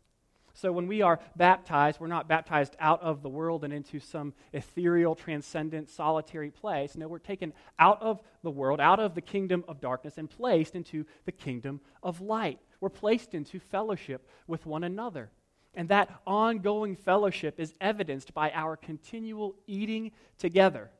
So 0.59 0.73
when 0.73 0.89
we 0.89 1.03
are 1.03 1.21
baptized, 1.37 2.01
we're 2.01 2.09
not 2.09 2.27
baptized 2.27 2.75
out 2.81 3.01
of 3.01 3.23
the 3.23 3.29
world 3.29 3.63
and 3.63 3.73
into 3.73 4.01
some 4.01 4.35
ethereal, 4.53 5.15
transcendent, 5.15 5.89
solitary 5.89 6.51
place. 6.51 6.97
No, 6.97 7.07
we're 7.07 7.21
taken 7.21 7.53
out 7.79 8.03
of 8.03 8.21
the 8.43 8.51
world, 8.51 8.81
out 8.81 8.99
of 8.99 9.15
the 9.15 9.21
kingdom 9.21 9.63
of 9.69 9.81
darkness, 9.81 10.19
and 10.19 10.29
placed 10.29 10.75
into 10.75 11.07
the 11.27 11.31
kingdom 11.31 11.81
of 12.03 12.21
light. 12.21 12.59
We're 12.81 12.89
placed 12.89 13.35
into 13.35 13.61
fellowship 13.61 14.29
with 14.49 14.67
one 14.67 14.83
another. 14.83 15.31
And 15.75 15.91
that 15.91 16.11
ongoing 16.27 16.97
fellowship 16.97 17.61
is 17.61 17.73
evidenced 17.81 18.35
by 18.35 18.51
our 18.51 18.77
continual 18.77 19.55
eating 19.69 20.11
together, 20.39 20.91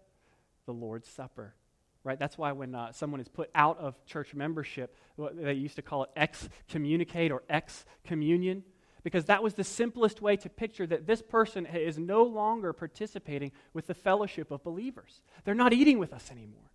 the 0.67 0.73
Lord's 0.73 1.09
Supper. 1.09 1.57
Right? 2.05 2.19
That's 2.19 2.39
why 2.39 2.53
when 2.53 2.77
uh, 2.77 2.93
someone 2.93 3.21
is 3.21 3.29
put 3.29 3.51
out 3.57 3.77
of 3.81 4.07
church 4.07 4.37
membership, 4.37 4.95
they 5.35 5.55
used 5.55 5.75
to 5.77 5.83
call 5.83 6.05
it 6.05 6.11
excommunicate 6.15 7.33
or 7.33 7.43
excommunion 7.51 8.63
because 9.03 9.27
that 9.27 9.43
was 9.43 9.55
the 9.55 9.65
simplest 9.65 10.21
way 10.21 10.37
to 10.37 10.49
picture 10.49 10.87
that 10.87 11.07
this 11.07 11.23
person 11.23 11.67
is 11.67 11.99
no 11.99 12.23
longer 12.23 12.73
participating 12.73 13.53
with 13.73 13.87
the 13.87 13.95
fellowship 13.95 14.51
of 14.51 14.63
believers. 14.65 15.21
They're 15.45 15.55
not 15.55 15.73
eating 15.73 15.99
with 15.99 16.13
us 16.13 16.31
anymore. 16.31 16.71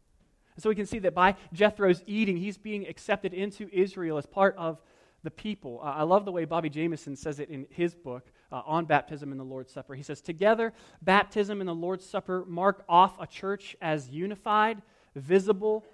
And 0.55 0.63
so 0.63 0.69
we 0.69 0.75
can 0.75 0.85
see 0.85 0.99
that 0.99 1.15
by 1.15 1.35
Jethro's 1.51 2.03
eating, 2.05 2.37
he's 2.37 2.57
being 2.57 2.87
accepted 2.87 3.33
into 3.33 3.69
Israel 3.71 4.17
as 4.17 4.25
part 4.25 4.55
of 4.57 4.81
the 5.23 5.31
people. 5.31 5.79
Uh, 5.81 5.87
I 5.87 6.03
love 6.03 6.25
the 6.25 6.31
way 6.31 6.45
Bobby 6.45 6.69
Jamieson 6.69 7.15
says 7.15 7.39
it 7.39 7.49
in 7.49 7.65
his 7.69 7.95
book, 7.95 8.31
uh, 8.51 8.61
on 8.65 8.85
baptism 8.85 9.31
and 9.31 9.39
the 9.39 9.45
Lord's 9.45 9.71
Supper. 9.71 9.95
He 9.95 10.03
says, 10.03 10.21
Together, 10.21 10.73
baptism 11.01 11.59
and 11.61 11.67
the 11.67 11.73
Lord's 11.73 12.05
Supper 12.05 12.45
mark 12.47 12.83
off 12.87 13.19
a 13.19 13.25
church 13.25 13.75
as 13.81 14.09
unified, 14.09 14.81
visible, 15.15 15.85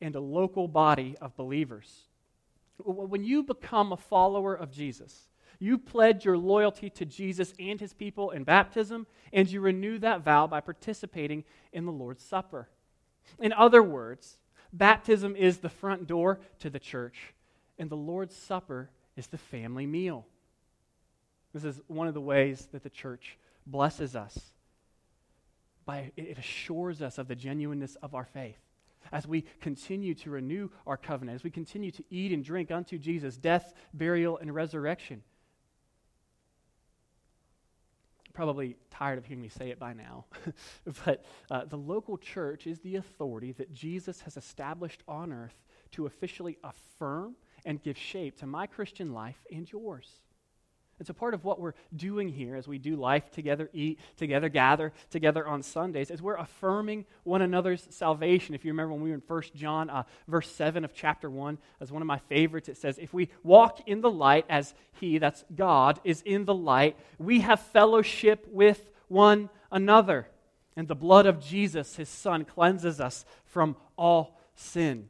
and 0.00 0.14
a 0.14 0.20
local 0.20 0.68
body 0.68 1.16
of 1.20 1.36
believers. 1.36 2.02
When 2.84 3.24
you 3.24 3.42
become 3.42 3.92
a 3.92 3.96
follower 3.96 4.54
of 4.54 4.70
Jesus, 4.70 5.28
you 5.58 5.78
pledge 5.78 6.24
your 6.24 6.38
loyalty 6.38 6.90
to 6.90 7.04
Jesus 7.04 7.54
and 7.58 7.80
his 7.80 7.92
people 7.92 8.30
in 8.30 8.44
baptism, 8.44 9.06
and 9.32 9.50
you 9.50 9.60
renew 9.60 9.98
that 9.98 10.22
vow 10.22 10.46
by 10.46 10.60
participating 10.60 11.44
in 11.72 11.86
the 11.86 11.92
Lord's 11.92 12.24
Supper. 12.24 12.68
In 13.38 13.52
other 13.52 13.82
words, 13.82 14.38
baptism 14.72 15.36
is 15.36 15.58
the 15.58 15.68
front 15.68 16.06
door 16.06 16.40
to 16.60 16.70
the 16.70 16.78
church, 16.78 17.34
and 17.78 17.88
the 17.88 17.96
Lord's 17.96 18.36
Supper 18.36 18.90
is 19.16 19.26
the 19.28 19.38
family 19.38 19.86
meal. 19.86 20.26
This 21.52 21.64
is 21.64 21.80
one 21.86 22.08
of 22.08 22.14
the 22.14 22.20
ways 22.20 22.68
that 22.72 22.82
the 22.82 22.90
church 22.90 23.38
blesses 23.66 24.16
us. 24.16 24.52
By, 25.86 26.12
it 26.16 26.38
assures 26.38 27.00
us 27.00 27.18
of 27.18 27.28
the 27.28 27.36
genuineness 27.36 27.96
of 28.02 28.14
our 28.14 28.24
faith. 28.24 28.58
As 29.12 29.26
we 29.26 29.44
continue 29.60 30.14
to 30.14 30.30
renew 30.30 30.70
our 30.86 30.96
covenant, 30.96 31.36
as 31.36 31.44
we 31.44 31.50
continue 31.50 31.90
to 31.90 32.04
eat 32.10 32.32
and 32.32 32.42
drink 32.42 32.70
unto 32.70 32.98
Jesus' 32.98 33.36
death, 33.36 33.74
burial, 33.92 34.38
and 34.38 34.54
resurrection. 34.54 35.22
Probably 38.34 38.76
tired 38.90 39.18
of 39.18 39.24
hearing 39.24 39.42
me 39.42 39.48
say 39.48 39.70
it 39.70 39.78
by 39.78 39.92
now, 39.92 40.26
but 41.04 41.24
uh, 41.50 41.64
the 41.64 41.78
local 41.78 42.18
church 42.18 42.66
is 42.66 42.80
the 42.80 42.96
authority 42.96 43.52
that 43.52 43.72
Jesus 43.72 44.20
has 44.22 44.36
established 44.36 45.02
on 45.08 45.32
earth 45.32 45.64
to 45.92 46.06
officially 46.06 46.58
affirm 46.64 47.36
and 47.64 47.82
give 47.82 47.96
shape 47.96 48.36
to 48.40 48.46
my 48.46 48.66
Christian 48.66 49.12
life 49.12 49.38
and 49.52 49.70
yours. 49.70 50.10
It's 51.00 51.10
a 51.10 51.14
part 51.14 51.34
of 51.34 51.44
what 51.44 51.58
we're 51.58 51.74
doing 51.94 52.28
here 52.28 52.54
as 52.54 52.68
we 52.68 52.78
do 52.78 52.94
life 52.94 53.30
together, 53.30 53.68
eat 53.72 53.98
together, 54.16 54.48
gather 54.48 54.92
together 55.10 55.46
on 55.46 55.62
Sundays, 55.62 56.10
is 56.10 56.22
we're 56.22 56.36
affirming 56.36 57.04
one 57.24 57.42
another's 57.42 57.86
salvation. 57.90 58.54
If 58.54 58.64
you 58.64 58.70
remember 58.70 58.92
when 58.92 59.02
we 59.02 59.10
were 59.10 59.16
in 59.16 59.22
1 59.26 59.42
John, 59.56 59.90
uh, 59.90 60.04
verse 60.28 60.50
7 60.52 60.84
of 60.84 60.94
chapter 60.94 61.28
1, 61.28 61.58
as 61.80 61.90
one 61.90 62.00
of 62.00 62.06
my 62.06 62.18
favorites, 62.18 62.68
it 62.68 62.76
says, 62.76 62.98
If 62.98 63.12
we 63.12 63.28
walk 63.42 63.88
in 63.88 64.02
the 64.02 64.10
light 64.10 64.46
as 64.48 64.74
He, 65.00 65.18
that's 65.18 65.44
God, 65.54 66.00
is 66.04 66.22
in 66.22 66.44
the 66.44 66.54
light, 66.54 66.96
we 67.18 67.40
have 67.40 67.60
fellowship 67.60 68.46
with 68.50 68.90
one 69.08 69.50
another. 69.72 70.28
And 70.76 70.86
the 70.86 70.94
blood 70.94 71.26
of 71.26 71.40
Jesus, 71.40 71.96
His 71.96 72.08
Son, 72.08 72.44
cleanses 72.44 73.00
us 73.00 73.24
from 73.44 73.76
all 73.96 74.38
sin. 74.54 75.08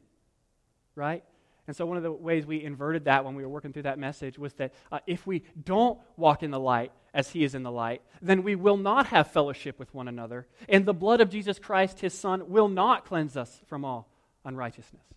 Right? 0.95 1.23
And 1.67 1.75
so, 1.75 1.85
one 1.85 1.97
of 1.97 2.03
the 2.03 2.11
ways 2.11 2.45
we 2.45 2.63
inverted 2.63 3.05
that 3.05 3.25
when 3.25 3.35
we 3.35 3.43
were 3.43 3.49
working 3.49 3.73
through 3.73 3.83
that 3.83 3.97
message 3.97 4.37
was 4.37 4.53
that 4.53 4.73
uh, 4.91 4.99
if 5.07 5.25
we 5.25 5.43
don't 5.63 5.99
walk 6.15 6.43
in 6.43 6.51
the 6.51 6.59
light 6.59 6.91
as 7.13 7.29
He 7.29 7.43
is 7.43 7.55
in 7.55 7.63
the 7.63 7.71
light, 7.71 8.01
then 8.21 8.43
we 8.43 8.55
will 8.55 8.77
not 8.77 9.07
have 9.07 9.31
fellowship 9.31 9.79
with 9.79 9.93
one 9.93 10.07
another. 10.07 10.47
And 10.69 10.85
the 10.85 10.93
blood 10.93 11.21
of 11.21 11.29
Jesus 11.29 11.57
Christ, 11.57 12.01
His 12.01 12.13
Son, 12.13 12.49
will 12.49 12.69
not 12.69 13.05
cleanse 13.05 13.35
us 13.35 13.61
from 13.67 13.83
all 13.83 14.09
unrighteousness 14.43 15.14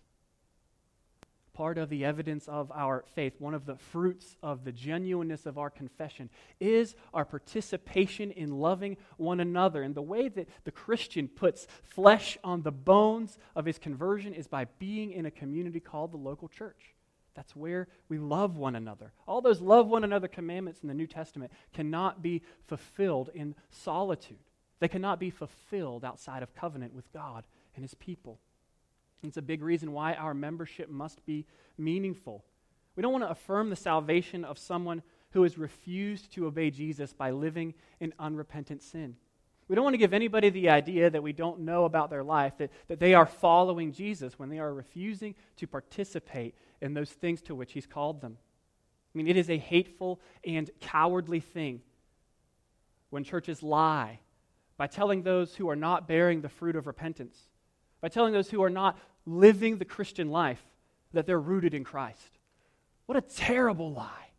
part 1.59 1.77
of 1.77 1.89
the 1.89 2.05
evidence 2.05 2.47
of 2.47 2.71
our 2.71 3.03
faith, 3.15 3.33
one 3.37 3.53
of 3.53 3.65
the 3.65 3.75
fruits 3.75 4.37
of 4.41 4.63
the 4.63 4.71
genuineness 4.71 5.45
of 5.45 5.57
our 5.57 5.69
confession, 5.69 6.29
is 6.61 6.95
our 7.13 7.25
participation 7.25 8.31
in 8.31 8.59
loving 8.59 8.95
one 9.17 9.41
another. 9.41 9.81
And 9.83 9.93
the 9.93 10.01
way 10.01 10.29
that 10.29 10.47
the 10.63 10.71
Christian 10.71 11.27
puts 11.27 11.67
flesh 11.83 12.37
on 12.45 12.61
the 12.61 12.71
bones 12.71 13.37
of 13.57 13.65
his 13.65 13.77
conversion 13.77 14.33
is 14.33 14.47
by 14.47 14.67
being 14.79 15.11
in 15.11 15.25
a 15.25 15.31
community 15.31 15.81
called 15.81 16.13
the 16.13 16.17
local 16.17 16.47
church. 16.47 16.95
That's 17.35 17.53
where 17.57 17.89
we 18.07 18.19
love 18.19 18.55
one 18.55 18.77
another. 18.77 19.11
All 19.27 19.41
those 19.41 19.59
love 19.59 19.85
one 19.85 20.05
another 20.05 20.29
commandments 20.29 20.79
in 20.81 20.87
the 20.87 20.93
New 20.93 21.07
Testament 21.07 21.51
cannot 21.73 22.21
be 22.21 22.41
fulfilled 22.67 23.31
in 23.35 23.53
solitude. 23.69 24.37
They 24.79 24.87
cannot 24.87 25.19
be 25.19 25.29
fulfilled 25.29 26.05
outside 26.05 26.41
of 26.41 26.55
covenant 26.55 26.93
with 26.93 27.11
God 27.11 27.43
and 27.75 27.83
his 27.83 27.95
people. 27.95 28.39
It's 29.23 29.37
a 29.37 29.41
big 29.41 29.61
reason 29.61 29.91
why 29.91 30.13
our 30.13 30.33
membership 30.33 30.89
must 30.89 31.25
be 31.25 31.45
meaningful. 31.77 32.43
We 32.95 33.01
don't 33.01 33.11
want 33.11 33.23
to 33.23 33.31
affirm 33.31 33.69
the 33.69 33.75
salvation 33.75 34.45
of 34.45 34.57
someone 34.57 35.01
who 35.31 35.43
has 35.43 35.57
refused 35.57 36.31
to 36.33 36.47
obey 36.47 36.71
Jesus 36.71 37.13
by 37.13 37.31
living 37.31 37.73
in 37.99 38.13
unrepentant 38.19 38.81
sin. 38.81 39.15
We 39.67 39.75
don't 39.75 39.83
want 39.83 39.93
to 39.93 39.99
give 39.99 40.13
anybody 40.13 40.49
the 40.49 40.69
idea 40.69 41.11
that 41.11 41.21
we 41.21 41.31
don't 41.31 41.59
know 41.59 41.85
about 41.85 42.09
their 42.09 42.23
life, 42.23 42.57
that, 42.57 42.71
that 42.87 42.99
they 42.99 43.13
are 43.13 43.27
following 43.27 43.91
Jesus 43.91 44.39
when 44.39 44.49
they 44.49 44.57
are 44.57 44.73
refusing 44.73 45.35
to 45.57 45.67
participate 45.67 46.55
in 46.81 46.95
those 46.95 47.11
things 47.11 47.41
to 47.43 47.55
which 47.55 47.73
He's 47.73 47.85
called 47.85 48.19
them. 48.19 48.37
I 49.13 49.17
mean, 49.17 49.27
it 49.27 49.37
is 49.37 49.49
a 49.49 49.57
hateful 49.57 50.19
and 50.43 50.71
cowardly 50.79 51.39
thing 51.39 51.81
when 53.11 53.23
churches 53.23 53.61
lie 53.61 54.19
by 54.77 54.87
telling 54.87 55.21
those 55.21 55.55
who 55.55 55.69
are 55.69 55.75
not 55.75 56.07
bearing 56.07 56.41
the 56.41 56.49
fruit 56.49 56.75
of 56.75 56.87
repentance, 56.87 57.37
by 58.01 58.07
telling 58.07 58.33
those 58.33 58.49
who 58.49 58.63
are 58.63 58.69
not 58.69 58.97
living 59.37 59.77
the 59.77 59.85
Christian 59.85 60.29
life 60.29 60.61
that 61.13 61.25
they're 61.25 61.39
rooted 61.39 61.73
in 61.73 61.83
Christ. 61.83 62.39
What 63.05 63.17
a 63.17 63.21
terrible 63.21 63.91
lie. 63.91 64.29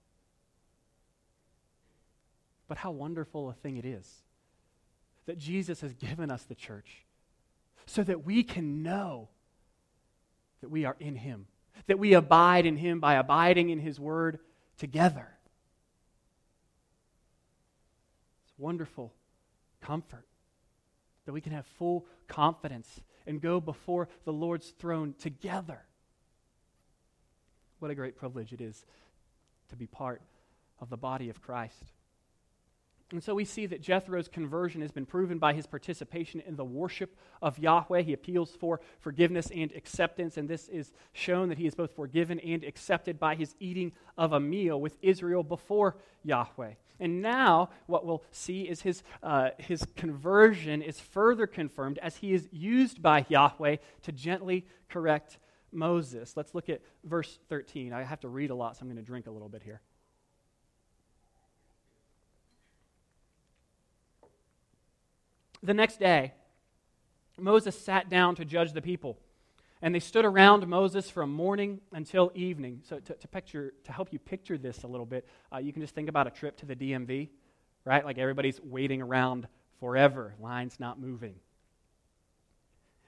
But 2.68 2.78
how 2.78 2.90
wonderful 2.90 3.50
a 3.50 3.54
thing 3.54 3.76
it 3.76 3.85
is 3.85 4.06
that 5.26 5.38
Jesus 5.38 5.80
has 5.80 5.92
given 5.94 6.30
us 6.30 6.44
the 6.44 6.54
church 6.54 7.04
so 7.87 8.02
that 8.04 8.25
we 8.25 8.42
can 8.42 8.82
know 8.82 9.28
that 10.61 10.70
we 10.70 10.85
are 10.85 10.97
in 11.00 11.16
Him, 11.16 11.47
that 11.87 11.99
we 11.99 12.14
abide 12.14 12.66
in 12.66 12.76
Him 12.76 13.00
by 13.00 13.14
abiding 13.14 13.70
in 13.70 13.78
His 13.78 13.99
Word 13.99 14.38
together. 14.78 15.28
It's 18.44 18.59
wonderful 18.59 19.12
comfort 19.80 20.26
that 21.26 21.32
we 21.32 21.40
can 21.40 21.52
have 21.52 21.66
full 21.66 22.06
confidence 22.28 23.00
and 23.30 23.40
go 23.40 23.60
before 23.60 24.08
the 24.25 24.32
Lord's 24.32 24.70
throne 24.70 25.14
together. 25.18 25.80
What 27.78 27.90
a 27.90 27.94
great 27.94 28.16
privilege 28.16 28.52
it 28.52 28.60
is 28.60 28.84
to 29.70 29.76
be 29.76 29.87
part 29.87 30.20
of 30.80 30.90
the 30.90 30.96
body 30.96 31.30
of 31.30 31.40
Christ. 31.40 31.84
And 33.12 33.22
so 33.22 33.34
we 33.34 33.44
see 33.44 33.66
that 33.66 33.82
Jethro's 33.82 34.28
conversion 34.28 34.82
has 34.82 34.90
been 34.90 35.06
proven 35.06 35.38
by 35.38 35.52
his 35.52 35.66
participation 35.66 36.40
in 36.40 36.56
the 36.56 36.64
worship 36.64 37.16
of 37.40 37.58
Yahweh. 37.58 38.02
He 38.02 38.12
appeals 38.12 38.50
for 38.50 38.80
forgiveness 38.99 39.50
and 39.54 39.72
acceptance, 39.72 40.37
and 40.37 40.49
this 40.49 40.68
is 40.68 40.92
shown 41.12 41.49
that 41.49 41.58
he 41.58 41.66
is 41.66 41.75
both 41.75 41.92
forgiven 41.92 42.40
and 42.40 42.64
accepted 42.64 43.18
by 43.18 43.37
his 43.37 43.54
eating 43.60 43.92
of 44.18 44.32
a 44.32 44.40
meal 44.40 44.80
with 44.80 44.96
Israel 45.02 45.42
before 45.42 45.96
Yahweh. 46.25 46.75
And 47.00 47.23
now, 47.23 47.71
what 47.87 48.04
we'll 48.04 48.23
see 48.30 48.69
is 48.69 48.83
his, 48.83 49.02
uh, 49.23 49.50
his 49.57 49.87
conversion 49.97 50.83
is 50.83 51.00
further 51.00 51.47
confirmed 51.47 51.99
as 51.99 52.16
he 52.16 52.35
is 52.35 52.47
used 52.52 53.00
by 53.00 53.25
Yahweh 53.30 53.76
to 54.02 54.12
gently 54.12 54.66
correct 54.90 55.38
Moses. 55.73 56.37
Let's 56.37 56.54
look 56.54 56.69
at 56.69 56.83
verse 57.02 57.38
13. 57.49 57.95
I 57.95 58.02
have 58.02 58.21
to 58.21 58.28
read 58.28 58.50
a 58.50 58.54
lot, 58.54 58.76
so 58.76 58.83
I'm 58.83 58.88
going 58.88 58.97
to 58.97 59.02
drink 59.02 59.26
a 59.26 59.30
little 59.30 59.49
bit 59.49 59.62
here. 59.62 59.80
The 65.62 65.75
next 65.75 65.99
day, 65.99 66.35
Moses 67.38 67.78
sat 67.78 68.11
down 68.11 68.35
to 68.37 68.45
judge 68.45 68.73
the 68.73 68.83
people. 68.83 69.19
And 69.82 69.94
they 69.94 70.00
stood 70.00 70.25
around 70.25 70.66
Moses 70.66 71.08
from 71.08 71.32
morning 71.32 71.80
until 71.92 72.30
evening. 72.34 72.82
So, 72.88 72.99
to, 72.99 73.14
to, 73.14 73.28
picture, 73.28 73.72
to 73.84 73.92
help 73.92 74.12
you 74.12 74.18
picture 74.18 74.58
this 74.58 74.82
a 74.82 74.87
little 74.87 75.06
bit, 75.06 75.26
uh, 75.52 75.58
you 75.58 75.72
can 75.72 75.80
just 75.80 75.94
think 75.94 76.08
about 76.08 76.26
a 76.26 76.30
trip 76.30 76.58
to 76.58 76.66
the 76.66 76.76
DMV, 76.76 77.28
right? 77.84 78.04
Like 78.04 78.18
everybody's 78.18 78.60
waiting 78.60 79.00
around 79.00 79.49
forever, 79.78 80.34
lines 80.38 80.78
not 80.78 81.00
moving. 81.00 81.34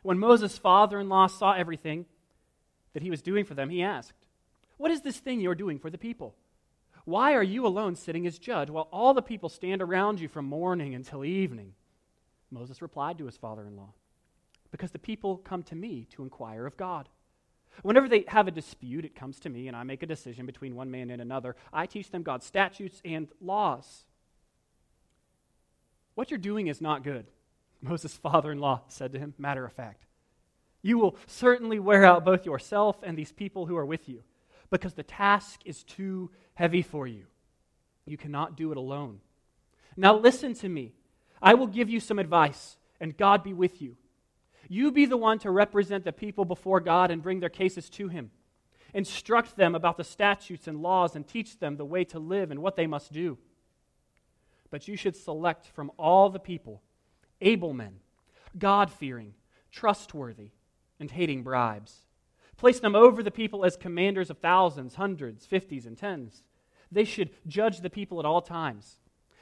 When 0.02 0.18
Moses' 0.18 0.58
father 0.58 0.98
in 0.98 1.08
law 1.08 1.26
saw 1.26 1.52
everything 1.52 2.06
that 2.94 3.02
he 3.02 3.10
was 3.10 3.22
doing 3.22 3.44
for 3.44 3.54
them, 3.54 3.70
he 3.70 3.82
asked, 3.82 4.14
What 4.78 4.90
is 4.90 5.02
this 5.02 5.18
thing 5.18 5.40
you're 5.40 5.54
doing 5.54 5.78
for 5.78 5.90
the 5.90 5.98
people? 5.98 6.34
Why 7.04 7.34
are 7.34 7.42
you 7.42 7.66
alone 7.66 7.96
sitting 7.96 8.26
as 8.26 8.38
judge 8.38 8.70
while 8.70 8.88
all 8.92 9.12
the 9.12 9.22
people 9.22 9.48
stand 9.48 9.82
around 9.82 10.20
you 10.20 10.28
from 10.28 10.46
morning 10.46 10.94
until 10.94 11.24
evening? 11.24 11.74
Moses 12.50 12.82
replied 12.82 13.18
to 13.18 13.26
his 13.26 13.36
father 13.36 13.66
in 13.66 13.76
law, 13.76 13.92
Because 14.72 14.90
the 14.90 14.98
people 14.98 15.36
come 15.36 15.62
to 15.64 15.76
me 15.76 16.08
to 16.10 16.22
inquire 16.22 16.66
of 16.66 16.76
God. 16.76 17.08
Whenever 17.82 18.08
they 18.08 18.24
have 18.28 18.48
a 18.48 18.52
dispute, 18.52 19.04
it 19.04 19.14
comes 19.14 19.38
to 19.40 19.48
me, 19.48 19.68
and 19.68 19.76
I 19.76 19.82
make 19.84 20.02
a 20.02 20.06
decision 20.06 20.44
between 20.44 20.74
one 20.74 20.90
man 20.90 21.10
and 21.10 21.22
another. 21.22 21.56
I 21.72 21.86
teach 21.86 22.10
them 22.10 22.22
God's 22.22 22.44
statutes 22.44 23.00
and 23.04 23.28
laws. 23.40 24.04
What 26.14 26.30
you're 26.30 26.38
doing 26.38 26.66
is 26.66 26.80
not 26.80 27.04
good, 27.04 27.26
Moses' 27.80 28.16
father 28.16 28.52
in 28.52 28.58
law 28.58 28.82
said 28.88 29.12
to 29.12 29.18
him, 29.18 29.34
matter 29.38 29.64
of 29.64 29.72
fact. 29.72 30.04
You 30.82 30.98
will 30.98 31.16
certainly 31.26 31.78
wear 31.78 32.04
out 32.04 32.24
both 32.24 32.44
yourself 32.44 32.96
and 33.02 33.16
these 33.16 33.32
people 33.32 33.66
who 33.66 33.76
are 33.76 33.86
with 33.86 34.08
you, 34.08 34.22
because 34.70 34.94
the 34.94 35.02
task 35.02 35.60
is 35.64 35.84
too 35.84 36.30
heavy 36.54 36.82
for 36.82 37.06
you. 37.06 37.24
You 38.04 38.16
cannot 38.16 38.56
do 38.56 38.72
it 38.72 38.76
alone. 38.76 39.20
Now, 39.96 40.16
listen 40.16 40.54
to 40.54 40.68
me. 40.68 40.94
I 41.40 41.54
will 41.54 41.66
give 41.66 41.88
you 41.88 42.00
some 42.00 42.18
advice, 42.18 42.76
and 43.00 43.16
God 43.16 43.42
be 43.42 43.52
with 43.52 43.80
you. 43.80 43.96
You 44.72 44.90
be 44.90 45.04
the 45.04 45.18
one 45.18 45.38
to 45.40 45.50
represent 45.50 46.02
the 46.02 46.12
people 46.12 46.46
before 46.46 46.80
God 46.80 47.10
and 47.10 47.22
bring 47.22 47.40
their 47.40 47.50
cases 47.50 47.90
to 47.90 48.08
Him. 48.08 48.30
Instruct 48.94 49.54
them 49.54 49.74
about 49.74 49.98
the 49.98 50.02
statutes 50.02 50.66
and 50.66 50.80
laws 50.80 51.14
and 51.14 51.28
teach 51.28 51.58
them 51.58 51.76
the 51.76 51.84
way 51.84 52.04
to 52.04 52.18
live 52.18 52.50
and 52.50 52.62
what 52.62 52.74
they 52.76 52.86
must 52.86 53.12
do. 53.12 53.36
but 54.70 54.88
you 54.88 54.96
should 54.96 55.14
select 55.14 55.66
from 55.66 55.92
all 55.98 56.30
the 56.30 56.38
people 56.38 56.80
able 57.42 57.74
men, 57.74 57.96
God 58.58 58.90
fearing, 58.90 59.34
trustworthy, 59.70 60.52
and 60.98 61.10
hating 61.10 61.42
bribes. 61.42 62.06
Place 62.56 62.80
them 62.80 62.94
over 62.94 63.22
the 63.22 63.30
people 63.30 63.66
as 63.66 63.76
commanders 63.76 64.30
of 64.30 64.38
thousands, 64.38 64.94
hundreds, 64.94 65.44
fifties, 65.44 65.84
and 65.84 65.98
tens. 65.98 66.44
They 66.90 67.04
should 67.04 67.28
judge 67.46 67.82
the 67.82 67.90
people 67.90 68.20
at 68.20 68.24
all 68.24 68.40
times. 68.40 68.96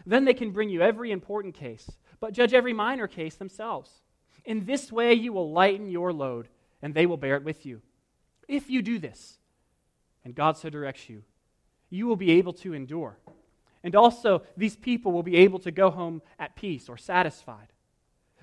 Then 0.04 0.24
they 0.24 0.34
can 0.34 0.50
bring 0.50 0.70
you 0.70 0.82
every 0.82 1.12
important 1.12 1.54
case, 1.54 1.88
but 2.18 2.32
judge 2.32 2.52
every 2.52 2.72
minor 2.72 3.06
case 3.06 3.36
themselves. 3.36 4.02
In 4.44 4.64
this 4.64 4.90
way, 4.90 5.14
you 5.14 5.32
will 5.32 5.52
lighten 5.52 5.90
your 5.90 6.12
load, 6.12 6.48
and 6.82 6.94
they 6.94 7.06
will 7.06 7.16
bear 7.16 7.36
it 7.36 7.44
with 7.44 7.66
you. 7.66 7.82
If 8.48 8.70
you 8.70 8.82
do 8.82 8.98
this, 8.98 9.38
and 10.24 10.34
God 10.34 10.56
so 10.56 10.70
directs 10.70 11.08
you, 11.08 11.22
you 11.88 12.06
will 12.06 12.16
be 12.16 12.32
able 12.32 12.52
to 12.54 12.74
endure. 12.74 13.18
And 13.82 13.94
also, 13.94 14.42
these 14.56 14.76
people 14.76 15.12
will 15.12 15.22
be 15.22 15.36
able 15.36 15.58
to 15.60 15.70
go 15.70 15.90
home 15.90 16.22
at 16.38 16.56
peace 16.56 16.88
or 16.88 16.96
satisfied. 16.96 17.72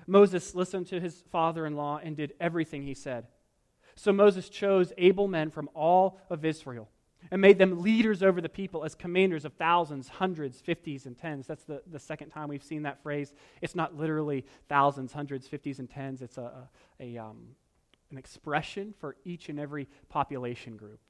Moses 0.06 0.54
listened 0.54 0.86
to 0.88 1.00
his 1.00 1.22
father 1.30 1.66
in 1.66 1.76
law 1.76 2.00
and 2.02 2.16
did 2.16 2.34
everything 2.40 2.82
he 2.82 2.94
said. 2.94 3.26
So 3.94 4.12
Moses 4.12 4.48
chose 4.48 4.92
able 4.96 5.28
men 5.28 5.50
from 5.50 5.68
all 5.74 6.20
of 6.30 6.44
Israel 6.44 6.88
and 7.30 7.40
made 7.40 7.58
them 7.58 7.82
leaders 7.82 8.22
over 8.22 8.40
the 8.40 8.48
people 8.48 8.84
as 8.84 8.94
commanders 8.94 9.44
of 9.44 9.52
thousands, 9.54 10.08
hundreds, 10.08 10.60
fifties, 10.60 11.06
and 11.06 11.16
tens. 11.16 11.46
That's 11.46 11.64
the, 11.64 11.82
the 11.90 11.98
second 11.98 12.30
time 12.30 12.48
we've 12.48 12.62
seen 12.62 12.82
that 12.82 13.02
phrase. 13.02 13.32
It's 13.60 13.74
not 13.74 13.96
literally 13.96 14.44
thousands, 14.68 15.12
hundreds, 15.12 15.46
fifties, 15.46 15.78
and 15.78 15.88
tens, 15.88 16.22
it's 16.22 16.38
a, 16.38 16.68
a, 17.00 17.16
a 17.16 17.18
um, 17.18 17.48
an 18.10 18.18
expression 18.18 18.94
for 18.98 19.16
each 19.24 19.48
and 19.48 19.60
every 19.60 19.88
population 20.08 20.76
group, 20.76 21.00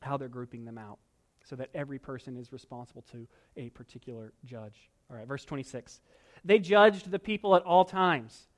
how 0.00 0.16
they're 0.16 0.28
grouping 0.28 0.64
them 0.64 0.78
out, 0.78 0.98
so 1.44 1.56
that 1.56 1.70
every 1.74 1.98
person 1.98 2.36
is 2.36 2.52
responsible 2.52 3.02
to 3.12 3.26
a 3.56 3.68
particular 3.70 4.32
judge. 4.44 4.90
All 5.10 5.16
right, 5.16 5.26
verse 5.26 5.44
26. 5.44 6.00
They 6.44 6.58
judged 6.58 7.10
the 7.10 7.18
people 7.18 7.54
at 7.54 7.62
all 7.62 7.84
times. 7.84 8.48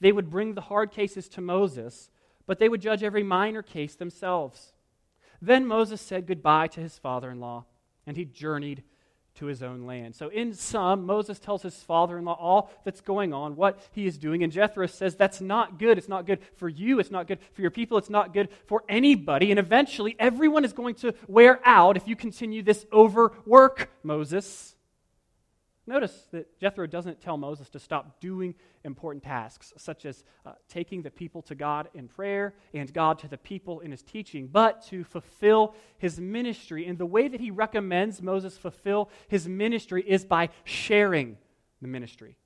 They 0.00 0.12
would 0.12 0.30
bring 0.30 0.54
the 0.54 0.60
hard 0.60 0.92
cases 0.92 1.28
to 1.30 1.40
Moses, 1.40 2.10
but 2.46 2.58
they 2.58 2.68
would 2.68 2.80
judge 2.80 3.02
every 3.02 3.22
minor 3.22 3.62
case 3.62 3.94
themselves. 3.96 4.72
Then 5.40 5.66
Moses 5.66 6.00
said 6.00 6.26
goodbye 6.26 6.68
to 6.68 6.80
his 6.80 6.98
father 6.98 7.30
in 7.30 7.40
law, 7.40 7.64
and 8.06 8.16
he 8.16 8.24
journeyed 8.24 8.82
to 9.38 9.46
his 9.46 9.62
own 9.62 9.86
land. 9.86 10.16
So, 10.16 10.28
in 10.28 10.52
sum, 10.52 11.06
Moses 11.06 11.38
tells 11.38 11.62
his 11.62 11.76
father 11.76 12.18
in 12.18 12.24
law 12.24 12.36
all 12.38 12.70
that's 12.84 13.00
going 13.00 13.32
on, 13.32 13.54
what 13.54 13.80
he 13.92 14.06
is 14.06 14.18
doing. 14.18 14.42
And 14.42 14.52
Jethro 14.52 14.86
says, 14.86 15.14
That's 15.14 15.40
not 15.40 15.78
good. 15.78 15.96
It's 15.96 16.08
not 16.08 16.26
good 16.26 16.40
for 16.56 16.68
you. 16.68 16.98
It's 16.98 17.10
not 17.10 17.28
good 17.28 17.38
for 17.52 17.62
your 17.62 17.70
people. 17.70 17.98
It's 17.98 18.10
not 18.10 18.34
good 18.34 18.48
for 18.66 18.82
anybody. 18.88 19.50
And 19.50 19.58
eventually, 19.58 20.16
everyone 20.18 20.64
is 20.64 20.72
going 20.72 20.96
to 20.96 21.14
wear 21.28 21.60
out 21.64 21.96
if 21.96 22.08
you 22.08 22.16
continue 22.16 22.62
this 22.62 22.84
overwork, 22.92 23.90
Moses. 24.02 24.74
Notice 25.88 26.28
that 26.32 26.60
Jethro 26.60 26.86
doesn't 26.86 27.18
tell 27.18 27.38
Moses 27.38 27.70
to 27.70 27.78
stop 27.78 28.20
doing 28.20 28.54
important 28.84 29.24
tasks, 29.24 29.72
such 29.78 30.04
as 30.04 30.22
uh, 30.44 30.52
taking 30.68 31.00
the 31.00 31.10
people 31.10 31.40
to 31.40 31.54
God 31.54 31.88
in 31.94 32.08
prayer 32.08 32.52
and 32.74 32.92
God 32.92 33.18
to 33.20 33.28
the 33.28 33.38
people 33.38 33.80
in 33.80 33.90
his 33.90 34.02
teaching, 34.02 34.48
but 34.48 34.84
to 34.88 35.02
fulfill 35.02 35.74
his 35.96 36.20
ministry. 36.20 36.86
And 36.86 36.98
the 36.98 37.06
way 37.06 37.26
that 37.26 37.40
he 37.40 37.50
recommends 37.50 38.20
Moses 38.20 38.58
fulfill 38.58 39.08
his 39.28 39.48
ministry 39.48 40.04
is 40.06 40.26
by 40.26 40.50
sharing 40.64 41.38
the 41.80 41.88
ministry. 41.88 42.36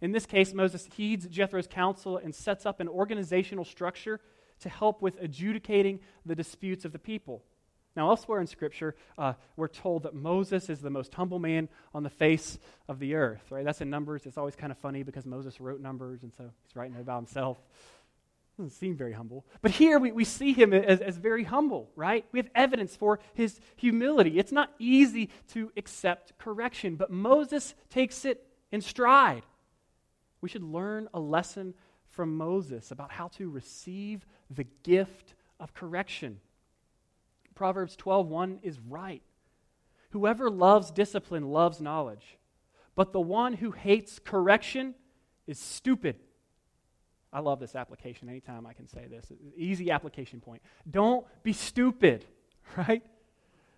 In 0.00 0.12
this 0.12 0.24
case, 0.24 0.54
Moses 0.54 0.88
heeds 0.94 1.26
Jethro's 1.26 1.66
counsel 1.66 2.18
and 2.18 2.32
sets 2.32 2.66
up 2.66 2.78
an 2.78 2.86
organizational 2.86 3.64
structure 3.64 4.20
to 4.60 4.68
help 4.68 5.02
with 5.02 5.20
adjudicating 5.20 5.98
the 6.24 6.36
disputes 6.36 6.84
of 6.84 6.92
the 6.92 7.00
people. 7.00 7.42
Now, 7.96 8.10
elsewhere 8.10 8.40
in 8.40 8.46
Scripture, 8.46 8.96
uh, 9.16 9.34
we're 9.56 9.68
told 9.68 10.02
that 10.02 10.14
Moses 10.14 10.68
is 10.68 10.80
the 10.80 10.90
most 10.90 11.14
humble 11.14 11.38
man 11.38 11.68
on 11.94 12.02
the 12.02 12.10
face 12.10 12.58
of 12.88 12.98
the 12.98 13.14
earth, 13.14 13.42
right? 13.50 13.64
That's 13.64 13.80
in 13.80 13.88
Numbers. 13.88 14.26
It's 14.26 14.36
always 14.36 14.56
kind 14.56 14.72
of 14.72 14.78
funny 14.78 15.04
because 15.04 15.24
Moses 15.24 15.60
wrote 15.60 15.80
Numbers, 15.80 16.22
and 16.22 16.32
so 16.34 16.50
he's 16.64 16.74
writing 16.74 16.96
about 16.96 17.18
himself. 17.18 17.58
Doesn't 18.56 18.70
seem 18.70 18.96
very 18.96 19.12
humble. 19.12 19.44
But 19.62 19.72
here 19.72 19.98
we, 19.98 20.12
we 20.12 20.24
see 20.24 20.52
him 20.52 20.72
as, 20.72 21.00
as 21.00 21.16
very 21.16 21.44
humble, 21.44 21.90
right? 21.96 22.24
We 22.30 22.38
have 22.38 22.50
evidence 22.54 22.94
for 22.94 23.18
his 23.34 23.60
humility. 23.76 24.38
It's 24.38 24.52
not 24.52 24.72
easy 24.78 25.30
to 25.52 25.72
accept 25.76 26.38
correction, 26.38 26.96
but 26.96 27.10
Moses 27.10 27.74
takes 27.90 28.24
it 28.24 28.46
in 28.70 28.80
stride. 28.80 29.42
We 30.40 30.48
should 30.48 30.62
learn 30.62 31.08
a 31.14 31.20
lesson 31.20 31.74
from 32.10 32.36
Moses 32.36 32.90
about 32.90 33.10
how 33.10 33.28
to 33.28 33.50
receive 33.50 34.24
the 34.50 34.66
gift 34.84 35.34
of 35.58 35.74
correction. 35.74 36.40
Proverbs 37.54 37.96
12:1 37.96 38.60
is 38.62 38.80
right. 38.80 39.22
Whoever 40.10 40.50
loves 40.50 40.90
discipline 40.90 41.50
loves 41.50 41.80
knowledge, 41.80 42.38
but 42.94 43.12
the 43.12 43.20
one 43.20 43.54
who 43.54 43.72
hates 43.72 44.18
correction 44.18 44.94
is 45.46 45.58
stupid. 45.58 46.16
I 47.32 47.40
love 47.40 47.58
this 47.58 47.74
application 47.74 48.28
anytime 48.28 48.64
I 48.64 48.74
can 48.74 48.86
say 48.86 49.06
this. 49.08 49.32
Easy 49.56 49.90
application 49.90 50.40
point. 50.40 50.62
Don't 50.88 51.26
be 51.42 51.52
stupid, 51.52 52.24
right? 52.76 53.02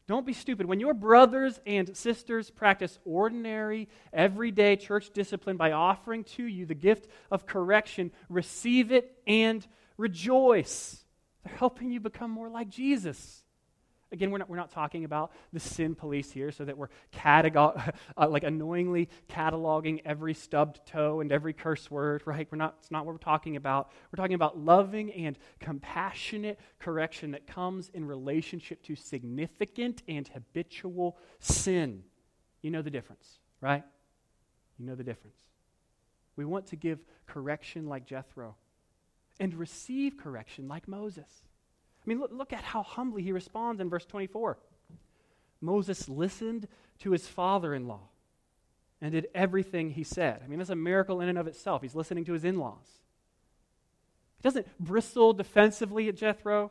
Don't 0.07 0.27
be 0.27 0.35
stupid. 0.35 0.67
When 0.67 0.79
your 0.79 0.95
brothers 0.95 1.59
and 1.67 1.97
sisters 1.97 2.51
practice 2.51 2.99
ordinary, 3.05 3.89
everyday 4.12 4.77
church 4.77 5.11
discipline 5.11 5.57
by 5.57 5.73
offering 5.73 6.23
to 6.25 6.45
you 6.45 6.65
the 6.65 6.75
gift 6.75 7.09
of 7.31 7.47
correction, 7.47 8.12
receive 8.29 8.93
it 8.93 9.19
and 9.27 9.67
rejoice. 9.97 11.03
They're 11.43 11.57
helping 11.57 11.91
you 11.91 11.99
become 11.99 12.31
more 12.31 12.49
like 12.49 12.69
Jesus. 12.69 13.43
Again, 14.12 14.31
we're 14.31 14.38
not, 14.38 14.49
we're 14.49 14.57
not 14.57 14.71
talking 14.71 15.05
about 15.05 15.33
the 15.53 15.59
sin 15.59 15.97
police 15.97 16.31
here 16.31 16.53
so 16.53 16.64
that 16.64 16.79
we're 16.79 16.90
catalog, 17.11 17.81
uh, 18.16 18.29
like 18.29 18.45
annoyingly 18.45 19.09
cataloging 19.29 20.01
every 20.05 20.33
stubbed 20.33 20.81
toe 20.87 21.21
and 21.21 21.33
every 21.33 21.53
curse 21.53 21.90
word, 21.90 22.23
right? 22.25 22.47
We're 22.51 22.59
not, 22.59 22.77
it's 22.79 22.92
not 22.92 23.05
what 23.05 23.14
we're 23.14 23.19
talking 23.19 23.57
about. 23.57 23.90
We're 24.12 24.23
talking 24.23 24.35
about 24.35 24.59
loving 24.59 25.11
and 25.12 25.37
compassionate 25.59 26.61
correction 26.79 27.33
that 27.33 27.49
comes 27.49 27.90
in 27.95 28.05
relationship 28.05 28.83
to 28.85 28.95
significant 28.95 30.03
and 30.07 30.29
habitual 30.29 31.19
sin. 31.40 32.05
You 32.62 32.71
know 32.71 32.83
the 32.83 32.90
difference, 32.90 33.40
right? 33.61 33.83
You 34.79 34.87
know 34.87 34.95
the 34.95 35.05
difference. 35.05 35.37
We 36.37 36.45
want 36.45 36.69
to 36.69 36.77
give 36.77 37.01
correction 37.27 37.87
like 37.88 38.07
Jethro 38.07 38.55
and 39.40 39.53
receive 39.55 40.16
correction 40.16 40.69
like 40.69 40.87
Moses. 40.87 41.29
I 42.07 42.09
mean, 42.09 42.21
look, 42.21 42.31
look 42.33 42.53
at 42.53 42.62
how 42.62 42.83
humbly 42.83 43.23
he 43.23 43.33
responds 43.33 43.81
in 43.81 43.90
verse 43.90 44.05
24. 44.05 44.59
Moses 45.61 46.09
listened 46.09 46.69
to 47.01 47.11
his 47.11 47.27
father 47.27 47.75
in 47.75 47.88
law 47.88 48.09
and 49.01 49.12
did 49.12 49.27
everything 49.35 49.90
he 49.90 50.05
said. 50.05 50.40
I 50.45 50.47
mean, 50.47 50.59
that's 50.59 50.71
a 50.71 50.77
miracle 50.77 51.21
in 51.21 51.29
and 51.29 51.38
of 51.38 51.49
itself. 51.49 51.83
He's 51.83 51.97
listening 51.97 52.25
to 52.27 52.33
his 52.33 52.45
in 52.45 52.59
laws. 52.59 52.87
He 54.37 54.42
doesn't 54.42 54.66
bristle 54.79 55.33
defensively 55.33 56.09
at 56.09 56.16
Jethro, 56.16 56.71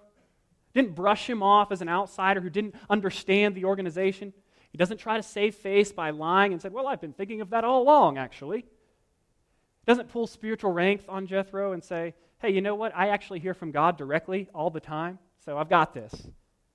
didn't 0.74 0.96
brush 0.96 1.30
him 1.30 1.44
off 1.44 1.72
as 1.72 1.82
an 1.82 1.90
outsider 1.90 2.40
who 2.40 2.50
didn't 2.50 2.76
understand 2.90 3.56
the 3.56 3.66
organization. 3.66 4.34
He 4.72 4.78
doesn't 4.78 4.98
try 4.98 5.18
to 5.18 5.24
save 5.24 5.56
face 5.56 5.92
by 5.92 6.12
lying 6.12 6.54
and 6.54 6.62
said, 6.62 6.74
Well, 6.74 6.88
I've 6.88 7.02
been 7.02 7.14
thinking 7.14 7.42
of 7.42 7.50
that 7.50 7.64
all 7.64 7.82
along, 7.82 8.18
actually. 8.18 8.60
He 8.60 9.86
doesn't 9.86 10.10
pull 10.10 10.28
spiritual 10.28 10.72
rank 10.72 11.04
on 11.10 11.28
Jethro 11.28 11.74
and 11.74 11.84
say, 11.84 12.14
Hey, 12.40 12.52
you 12.52 12.62
know 12.62 12.76
what? 12.76 12.96
I 12.96 13.10
actually 13.10 13.40
hear 13.40 13.54
from 13.54 13.72
God 13.72 13.98
directly 13.98 14.50
all 14.54 14.70
the 14.70 14.80
time 14.80 15.20
so 15.46 15.58
I've 15.58 15.70
got 15.70 15.94
this. 15.94 16.28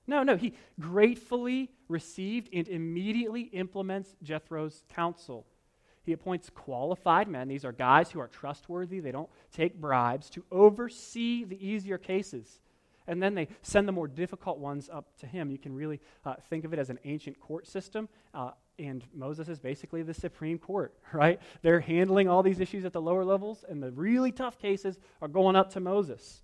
No, 0.07 0.23
no, 0.23 0.35
he 0.35 0.53
gratefully 0.79 1.69
received 1.87 2.49
and 2.53 2.67
immediately 2.67 3.43
implements 3.43 4.15
Jethro's 4.23 4.83
counsel. 4.93 5.45
He 6.03 6.13
appoints 6.13 6.49
qualified 6.49 7.27
men. 7.27 7.47
These 7.47 7.63
are 7.63 7.71
guys 7.71 8.09
who 8.09 8.19
are 8.19 8.27
trustworthy, 8.27 8.99
they 8.99 9.11
don't 9.11 9.29
take 9.53 9.79
bribes, 9.79 10.29
to 10.31 10.43
oversee 10.51 11.43
the 11.43 11.65
easier 11.65 11.97
cases. 11.97 12.61
And 13.07 13.21
then 13.21 13.35
they 13.35 13.47
send 13.61 13.87
the 13.87 13.91
more 13.91 14.07
difficult 14.07 14.57
ones 14.59 14.89
up 14.91 15.17
to 15.19 15.27
him. 15.27 15.51
You 15.51 15.57
can 15.57 15.75
really 15.75 15.99
uh, 16.25 16.35
think 16.49 16.65
of 16.65 16.73
it 16.73 16.79
as 16.79 16.89
an 16.89 16.99
ancient 17.03 17.39
court 17.39 17.67
system. 17.67 18.07
Uh, 18.33 18.51
and 18.79 19.03
Moses 19.13 19.47
is 19.47 19.59
basically 19.59 20.01
the 20.01 20.13
Supreme 20.13 20.57
Court, 20.57 20.93
right? 21.13 21.39
They're 21.61 21.79
handling 21.79 22.27
all 22.27 22.41
these 22.41 22.59
issues 22.59 22.85
at 22.85 22.93
the 22.93 23.01
lower 23.01 23.25
levels, 23.25 23.63
and 23.67 23.81
the 23.81 23.91
really 23.91 24.31
tough 24.31 24.57
cases 24.57 24.99
are 25.21 25.27
going 25.27 25.55
up 25.55 25.71
to 25.73 25.79
Moses. 25.79 26.41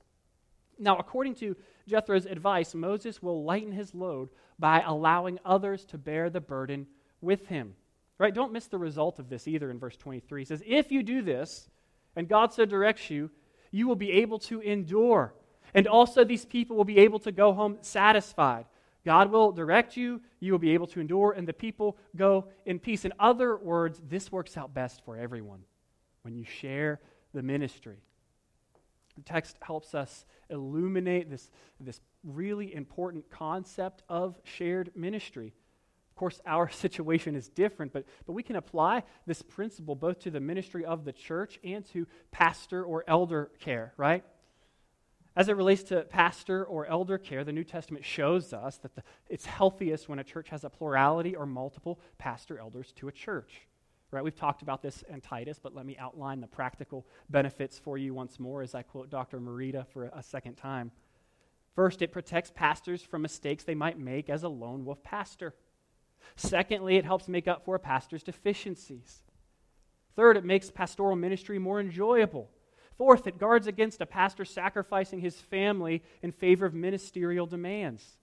Now, 0.80 0.98
according 0.98 1.36
to 1.36 1.56
Jethro's 1.88 2.26
advice, 2.26 2.76
Moses 2.76 3.22
will 3.22 3.44
lighten 3.44 3.72
his 3.72 3.94
load 3.94 4.30
by 4.60 4.82
allowing 4.82 5.40
others 5.46 5.86
to 5.86 5.98
bear 5.98 6.30
the 6.30 6.42
burden 6.42 6.88
with 7.22 7.48
him. 7.48 7.76
Right? 8.20 8.34
Don't 8.34 8.54
miss 8.54 8.68
the 8.68 8.80
result 8.80 9.20
of 9.20 9.30
this 9.30 9.48
either 9.48 9.70
in 9.70 9.80
verse 9.80 9.96
23. 9.96 10.42
He 10.42 10.46
says, 10.46 10.64
If 10.66 10.92
you 10.92 11.04
do 11.04 11.22
this, 11.22 11.70
and 12.16 12.28
God 12.28 12.52
so 12.52 12.66
directs 12.66 13.10
you, 13.10 13.30
you 13.72 13.88
will 13.88 13.96
be 13.96 14.12
able 14.14 14.40
to 14.40 14.60
endure. 14.62 15.34
And 15.74 15.88
also, 15.88 16.24
these 16.24 16.46
people 16.46 16.76
will 16.76 16.86
be 16.86 16.98
able 17.00 17.20
to 17.20 17.32
go 17.32 17.54
home 17.54 17.78
satisfied. 17.82 18.66
God 19.06 19.32
will 19.32 19.52
direct 19.52 19.96
you, 19.96 20.22
you 20.40 20.52
will 20.52 20.60
be 20.60 20.74
able 20.74 20.88
to 20.88 21.00
endure, 21.00 21.32
and 21.32 21.48
the 21.48 21.54
people 21.54 21.98
go 22.16 22.48
in 22.66 22.80
peace. 22.80 23.06
In 23.06 23.14
other 23.20 23.56
words, 23.56 24.02
this 24.10 24.32
works 24.32 24.58
out 24.58 24.74
best 24.74 25.04
for 25.06 25.16
everyone 25.16 25.62
when 26.24 26.36
you 26.36 26.44
share 26.44 27.00
the 27.34 27.44
ministry. 27.44 28.00
The 29.18 29.24
text 29.24 29.58
helps 29.62 29.96
us 29.96 30.26
illuminate 30.50 31.30
this, 31.30 31.50
this 31.80 32.00
really 32.24 32.74
important 32.74 33.30
concept 33.30 34.04
of 34.08 34.40
shared 34.44 34.92
ministry. 34.96 35.54
Of 36.12 36.16
course, 36.16 36.40
our 36.46 36.70
situation 36.72 37.36
is 37.36 37.50
different, 37.50 37.94
but, 37.94 38.06
but 38.26 38.34
we 38.34 38.44
can 38.44 38.56
apply 38.56 39.04
this 39.26 39.42
principle 39.42 39.96
both 39.96 40.20
to 40.20 40.32
the 40.32 40.40
ministry 40.40 40.86
of 40.86 41.04
the 41.04 41.14
church 41.14 41.60
and 41.64 41.84
to 41.88 42.08
pastor 42.32 42.84
or 42.84 43.04
elder 43.08 43.52
care, 43.60 43.94
right? 43.98 44.24
As 45.36 45.50
it 45.50 45.56
relates 45.56 45.84
to 45.84 46.02
pastor 46.02 46.66
or 46.66 46.88
elder 46.88 47.20
care, 47.20 47.44
the 47.44 47.52
New 47.52 47.64
Testament 47.64 48.04
shows 48.04 48.54
us 48.54 48.78
that 48.78 48.96
the, 48.96 49.04
it's 49.30 49.46
healthiest 49.46 50.10
when 50.10 50.18
a 50.18 50.24
church 50.24 50.50
has 50.50 50.64
a 50.64 50.70
plurality 50.70 51.36
or 51.36 51.46
multiple 51.46 52.00
pastor 52.18 52.58
elders 52.60 52.92
to 52.94 53.08
a 53.08 53.12
church. 53.12 53.68
Right? 54.18 54.24
We've 54.24 54.36
talked 54.36 54.64
about 54.64 54.82
this 54.82 55.04
in 55.10 55.22
Titus, 55.22 55.60
but 55.62 55.76
let 55.76 55.86
me 55.86 55.96
outline 56.00 56.42
the 56.42 56.48
practical 56.48 57.06
benefits 57.30 57.78
for 57.78 58.00
you 58.00 58.16
once 58.16 58.40
more 58.40 58.64
as 58.64 58.74
I 58.74 58.82
quote 58.82 59.12
Dr. 59.12 59.40
Merida 59.40 59.86
for 59.94 60.06
a 60.06 60.24
second 60.24 60.56
time. 60.56 60.90
First, 61.76 62.02
it 62.02 62.12
protects 62.12 62.50
pastors 62.50 63.04
from 63.04 63.22
mistakes 63.22 63.64
they 63.64 63.76
might 63.76 64.00
make 64.00 64.28
as 64.28 64.42
a 64.42 64.50
lone 64.50 64.86
wolf 64.86 65.04
pastor. 65.04 65.54
Secondly, 66.36 66.96
it 66.96 67.06
helps 67.06 67.28
make 67.28 67.48
up 67.48 67.64
for 67.64 67.76
a 67.76 67.80
pastor's 67.80 68.24
deficiencies. 68.24 69.22
Third, 70.16 70.36
it 70.36 70.44
makes 70.44 70.72
pastoral 70.72 71.16
ministry 71.16 71.60
more 71.60 71.80
enjoyable. 71.80 72.50
Fourth, 72.98 73.28
it 73.28 73.38
guards 73.38 73.68
against 73.68 74.02
a 74.02 74.08
pastor 74.08 74.46
sacrificing 74.46 75.20
his 75.20 75.40
family 75.40 76.02
in 76.24 76.32
favor 76.32 76.66
of 76.66 76.74
ministerial 76.74 77.46
demands. 77.46 78.18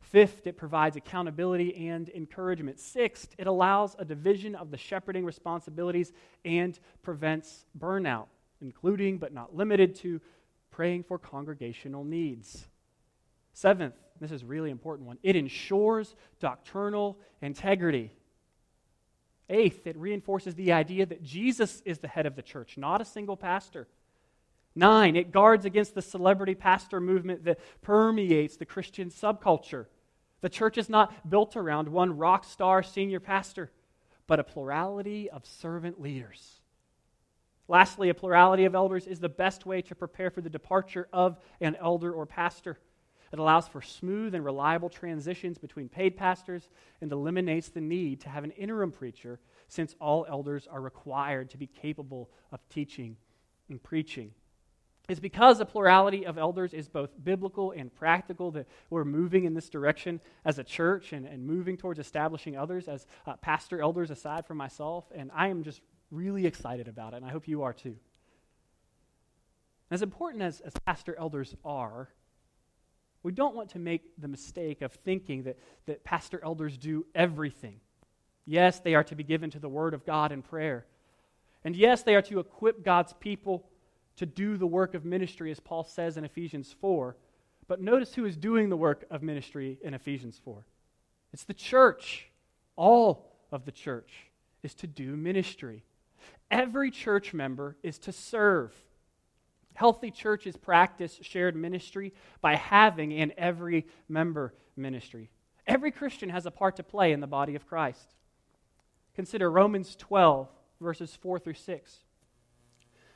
Fifth, 0.00 0.46
it 0.46 0.56
provides 0.56 0.96
accountability 0.96 1.88
and 1.88 2.08
encouragement. 2.10 2.80
Sixth, 2.80 3.34
it 3.38 3.46
allows 3.46 3.94
a 3.98 4.04
division 4.04 4.54
of 4.54 4.70
the 4.70 4.76
shepherding 4.76 5.24
responsibilities 5.24 6.12
and 6.44 6.78
prevents 7.02 7.66
burnout, 7.78 8.26
including 8.60 9.18
but 9.18 9.32
not 9.32 9.54
limited 9.54 9.94
to 9.96 10.20
praying 10.70 11.02
for 11.02 11.18
congregational 11.18 12.04
needs. 12.04 12.68
Seventh, 13.52 13.94
this 14.20 14.30
is 14.30 14.42
a 14.42 14.46
really 14.46 14.70
important 14.70 15.06
one, 15.06 15.18
it 15.22 15.36
ensures 15.36 16.14
doctrinal 16.40 17.18
integrity. 17.42 18.12
Eighth, 19.50 19.86
it 19.86 19.96
reinforces 19.96 20.54
the 20.54 20.72
idea 20.72 21.06
that 21.06 21.22
Jesus 21.22 21.82
is 21.86 21.98
the 21.98 22.08
head 22.08 22.26
of 22.26 22.36
the 22.36 22.42
church, 22.42 22.76
not 22.76 23.00
a 23.00 23.04
single 23.04 23.36
pastor. 23.36 23.88
Nine, 24.78 25.16
it 25.16 25.32
guards 25.32 25.64
against 25.64 25.96
the 25.96 26.02
celebrity 26.02 26.54
pastor 26.54 27.00
movement 27.00 27.44
that 27.46 27.58
permeates 27.82 28.56
the 28.56 28.64
Christian 28.64 29.10
subculture. 29.10 29.86
The 30.40 30.48
church 30.48 30.78
is 30.78 30.88
not 30.88 31.28
built 31.28 31.56
around 31.56 31.88
one 31.88 32.16
rock 32.16 32.44
star 32.44 32.84
senior 32.84 33.18
pastor, 33.18 33.72
but 34.28 34.38
a 34.38 34.44
plurality 34.44 35.28
of 35.28 35.44
servant 35.44 36.00
leaders. 36.00 36.60
Lastly, 37.66 38.08
a 38.08 38.14
plurality 38.14 38.66
of 38.66 38.76
elders 38.76 39.08
is 39.08 39.18
the 39.18 39.28
best 39.28 39.66
way 39.66 39.82
to 39.82 39.96
prepare 39.96 40.30
for 40.30 40.42
the 40.42 40.48
departure 40.48 41.08
of 41.12 41.38
an 41.60 41.74
elder 41.80 42.12
or 42.12 42.24
pastor. 42.24 42.78
It 43.32 43.40
allows 43.40 43.66
for 43.66 43.82
smooth 43.82 44.32
and 44.32 44.44
reliable 44.44 44.90
transitions 44.90 45.58
between 45.58 45.88
paid 45.88 46.16
pastors 46.16 46.70
and 47.00 47.10
eliminates 47.10 47.68
the 47.68 47.80
need 47.80 48.20
to 48.20 48.28
have 48.28 48.44
an 48.44 48.52
interim 48.52 48.92
preacher 48.92 49.40
since 49.66 49.96
all 50.00 50.24
elders 50.30 50.68
are 50.70 50.80
required 50.80 51.50
to 51.50 51.58
be 51.58 51.66
capable 51.66 52.30
of 52.52 52.60
teaching 52.68 53.16
and 53.68 53.82
preaching. 53.82 54.30
It's 55.08 55.20
because 55.20 55.58
a 55.58 55.64
plurality 55.64 56.26
of 56.26 56.36
elders 56.36 56.74
is 56.74 56.86
both 56.86 57.10
biblical 57.24 57.72
and 57.72 57.94
practical 57.94 58.50
that 58.50 58.66
we're 58.90 59.06
moving 59.06 59.44
in 59.44 59.54
this 59.54 59.70
direction 59.70 60.20
as 60.44 60.58
a 60.58 60.64
church 60.64 61.14
and, 61.14 61.26
and 61.26 61.46
moving 61.46 61.78
towards 61.78 61.98
establishing 61.98 62.58
others 62.58 62.88
as 62.88 63.06
uh, 63.26 63.36
pastor 63.36 63.80
elders 63.80 64.10
aside 64.10 64.46
from 64.46 64.58
myself. 64.58 65.06
And 65.14 65.30
I 65.34 65.48
am 65.48 65.62
just 65.62 65.80
really 66.10 66.46
excited 66.46 66.88
about 66.88 67.14
it, 67.14 67.16
and 67.16 67.24
I 67.24 67.30
hope 67.30 67.48
you 67.48 67.62
are 67.62 67.72
too. 67.72 67.96
As 69.90 70.02
important 70.02 70.42
as, 70.42 70.60
as 70.60 70.74
pastor 70.84 71.16
elders 71.18 71.54
are, 71.64 72.10
we 73.22 73.32
don't 73.32 73.56
want 73.56 73.70
to 73.70 73.78
make 73.78 74.02
the 74.20 74.28
mistake 74.28 74.82
of 74.82 74.92
thinking 74.92 75.44
that, 75.44 75.58
that 75.86 76.04
pastor 76.04 76.38
elders 76.44 76.76
do 76.76 77.06
everything. 77.14 77.80
Yes, 78.44 78.80
they 78.80 78.94
are 78.94 79.04
to 79.04 79.14
be 79.14 79.24
given 79.24 79.50
to 79.50 79.58
the 79.58 79.68
Word 79.70 79.94
of 79.94 80.04
God 80.04 80.32
in 80.32 80.42
prayer. 80.42 80.84
And 81.64 81.74
yes, 81.74 82.02
they 82.02 82.14
are 82.14 82.22
to 82.22 82.40
equip 82.40 82.84
God's 82.84 83.14
people 83.14 83.66
to 84.18 84.26
do 84.26 84.56
the 84.56 84.66
work 84.66 84.94
of 84.94 85.04
ministry, 85.04 85.50
as 85.50 85.60
Paul 85.60 85.84
says 85.84 86.16
in 86.16 86.24
Ephesians 86.24 86.74
4. 86.80 87.16
But 87.66 87.80
notice 87.80 88.14
who 88.14 88.24
is 88.24 88.36
doing 88.36 88.68
the 88.68 88.76
work 88.76 89.04
of 89.10 89.22
ministry 89.22 89.78
in 89.82 89.94
Ephesians 89.94 90.40
4 90.44 90.64
it's 91.32 91.44
the 91.44 91.54
church. 91.54 92.28
All 92.76 93.36
of 93.52 93.64
the 93.64 93.72
church 93.72 94.12
is 94.62 94.74
to 94.76 94.86
do 94.86 95.16
ministry. 95.16 95.84
Every 96.50 96.90
church 96.90 97.34
member 97.34 97.76
is 97.82 97.98
to 98.00 98.12
serve. 98.12 98.74
Healthy 99.74 100.10
churches 100.10 100.56
practice 100.56 101.18
shared 101.22 101.54
ministry 101.54 102.12
by 102.40 102.56
having 102.56 103.12
an 103.12 103.32
every 103.36 103.86
member 104.08 104.54
ministry. 104.76 105.30
Every 105.66 105.92
Christian 105.92 106.30
has 106.30 106.46
a 106.46 106.50
part 106.50 106.76
to 106.76 106.82
play 106.82 107.12
in 107.12 107.20
the 107.20 107.26
body 107.26 107.54
of 107.54 107.66
Christ. 107.66 108.14
Consider 109.14 109.50
Romans 109.50 109.94
12, 109.96 110.48
verses 110.80 111.14
4 111.14 111.38
through 111.38 111.54
6. 111.54 111.98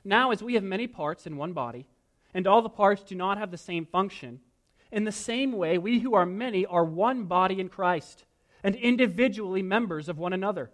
Now, 0.05 0.31
as 0.31 0.43
we 0.43 0.55
have 0.55 0.65
many 0.65 0.87
parts 0.87 1.27
in 1.27 1.37
one 1.37 1.53
body, 1.53 1.87
and 2.35 2.47
all 2.47 2.62
the 2.62 2.69
parts 2.69 3.03
do 3.03 3.15
not 3.15 3.38
have 3.38 3.51
the 3.51 3.59
same 3.59 3.87
function, 3.87 4.41
in 4.91 5.05
the 5.05 5.12
same 5.12 5.53
way, 5.53 5.79
we 5.79 6.01
who 6.01 6.15
are 6.15 6.27
many 6.27 6.67
are 6.67 6.85
one 6.85 7.25
body 7.25 7.61
in 7.61 7.69
Christ, 7.69 8.25
and 8.62 8.75
individually 8.77 9.62
members 9.62 10.09
of 10.09 10.19
one 10.19 10.33
another. 10.33 10.71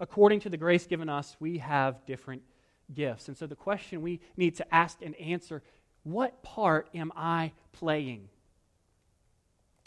According 0.00 0.40
to 0.40 0.50
the 0.50 0.56
grace 0.56 0.86
given 0.86 1.08
us, 1.08 1.36
we 1.40 1.58
have 1.58 2.04
different 2.06 2.42
gifts. 2.92 3.28
And 3.28 3.36
so 3.36 3.46
the 3.46 3.56
question 3.56 4.02
we 4.02 4.20
need 4.36 4.56
to 4.56 4.74
ask 4.74 4.98
and 5.02 5.14
answer 5.16 5.62
what 6.02 6.42
part 6.42 6.90
am 6.94 7.12
I 7.16 7.52
playing? 7.72 8.28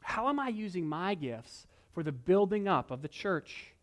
How 0.02 0.30
am 0.30 0.39
I 0.39 0.47
using 0.47 0.88
my 0.88 1.13
gifts 1.13 1.67
for 1.93 2.02
the 2.02 2.12
building 2.12 2.67
up 2.67 2.89
of 2.89 3.02
the 3.02 3.08
church? 3.08 3.73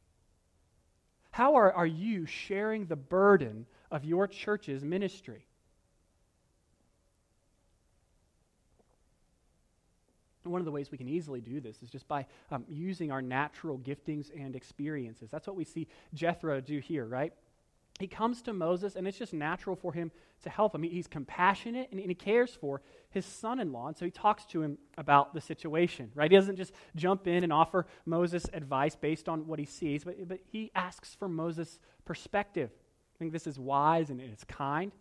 How 1.31 1.55
are, 1.55 1.73
are 1.73 1.87
you 1.87 2.27
sharing 2.27 2.87
the 2.87 2.97
burden 2.97 3.67
of 3.91 4.05
your 4.05 4.27
church's 4.27 4.85
ministry? 4.85 5.47
one 10.47 10.61
of 10.61 10.67
the 10.67 10.71
ways 10.71 10.91
we 10.91 10.99
can 10.99 11.09
easily 11.09 11.41
do 11.41 11.59
this 11.59 11.83
is 11.83 11.89
just 11.89 12.07
by 12.07 12.27
um, 12.51 12.67
using 12.69 13.11
our 13.11 13.23
natural 13.23 13.79
giftings 13.79 14.27
and 14.39 14.55
experiences. 14.55 15.31
That's 15.31 15.47
what 15.47 15.57
we 15.57 15.65
see 15.65 15.89
Jethro 16.13 16.61
do 16.61 16.81
here, 16.81 17.07
right? 17.07 17.33
he 18.01 18.09
comes 18.09 18.43
to 18.43 18.53
Moses, 18.53 18.97
and 18.97 19.07
it's 19.07 19.19
just 19.19 19.33
natural 19.33 19.77
for 19.77 19.93
him 19.93 20.11
to 20.43 20.51
help 20.51 20.75
him. 20.75 20.83
He's 20.83 21.07
compassionate 21.07 21.89
and, 21.93 22.01
he 22.01 22.15
cares 22.15 22.51
for 22.51 22.83
his 23.11 23.25
son 23.25 23.61
in 23.61 23.73
law, 23.73 23.87
and 23.87 23.97
so 23.97 24.05
he 24.05 24.11
talks 24.11 24.45
to 24.47 24.63
him 24.63 24.79
about 24.99 25.33
the 25.33 25.41
situation, 25.41 26.11
right? 26.15 26.31
He 26.31 26.37
doesn't 26.37 26.57
just 26.57 26.73
jump 26.97 27.29
in 27.29 27.45
and 27.45 27.53
offer 27.53 27.87
Moses 28.05 28.47
advice 28.53 28.97
based 28.97 29.29
on 29.29 29.47
what 29.47 29.61
he 29.61 29.65
sees, 29.65 30.03
but, 30.03 30.27
but 30.27 30.41
he 30.51 30.73
asks 30.75 31.15
for 31.15 31.29
Moses' 31.29 31.79
perspective. 32.05 32.71
Think 33.25 33.33
this 33.33 33.47
is 33.47 33.59
wise 33.59 34.11
and 34.11 34.21
it's 34.21 34.45
kind 34.45 34.93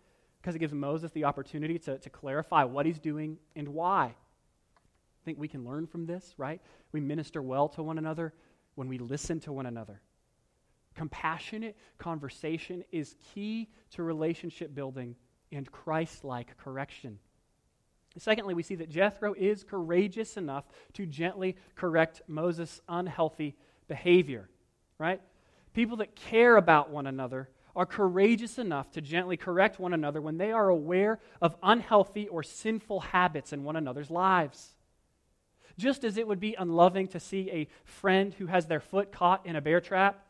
because 0.41 0.55
it 0.55 0.59
gives 0.59 0.71
Moses 0.71 1.11
the 1.11 1.25
opportunity 1.25 1.77
to, 1.79 1.97
to 1.97 2.09
clarify 2.09 2.63
what 2.63 2.85
he's 2.85 2.97
doing 2.97 3.37
and 3.53 3.67
why. 3.67 4.05
I 4.05 5.25
think 5.25 5.39
we 5.39 5.49
can 5.49 5.65
learn 5.65 5.87
from 5.87 6.05
this, 6.05 6.33
right? 6.37 6.61
We 6.93 7.01
minister 7.01 7.41
well 7.41 7.67
to 7.67 7.83
one 7.83 7.97
another 7.97 8.33
when 8.75 8.87
we 8.87 8.97
listen 8.97 9.41
to 9.41 9.51
one 9.51 9.65
another. 9.65 9.99
Compassionate 10.95 11.75
conversation 11.97 12.85
is 12.93 13.17
key 13.33 13.67
to 13.91 14.03
relationship 14.03 14.73
building 14.73 15.17
and 15.51 15.69
Christ 15.69 16.23
like 16.23 16.57
correction. 16.57 17.19
Secondly, 18.17 18.53
we 18.53 18.63
see 18.63 18.75
that 18.75 18.89
Jethro 18.89 19.33
is 19.33 19.65
courageous 19.65 20.37
enough 20.37 20.63
to 20.93 21.05
gently 21.05 21.57
correct 21.75 22.21
Moses' 22.29 22.79
unhealthy 22.87 23.57
behavior, 23.89 24.47
right? 24.97 25.19
People 25.73 25.97
that 25.97 26.15
care 26.15 26.55
about 26.55 26.89
one 26.89 27.05
another 27.05 27.49
are 27.75 27.85
courageous 27.85 28.57
enough 28.57 28.91
to 28.91 29.01
gently 29.01 29.37
correct 29.37 29.79
one 29.79 29.93
another 29.93 30.21
when 30.21 30.37
they 30.37 30.51
are 30.51 30.69
aware 30.69 31.19
of 31.41 31.55
unhealthy 31.63 32.27
or 32.27 32.43
sinful 32.43 32.99
habits 32.99 33.51
in 33.53 33.63
one 33.63 33.75
another's 33.75 34.11
lives. 34.11 34.75
Just 35.77 36.03
as 36.03 36.17
it 36.17 36.27
would 36.27 36.39
be 36.39 36.55
unloving 36.57 37.07
to 37.09 37.19
see 37.19 37.49
a 37.51 37.67
friend 37.83 38.33
who 38.35 38.45
has 38.45 38.67
their 38.67 38.79
foot 38.79 39.11
caught 39.11 39.45
in 39.45 39.55
a 39.55 39.61
bear 39.61 39.81
trap 39.81 40.23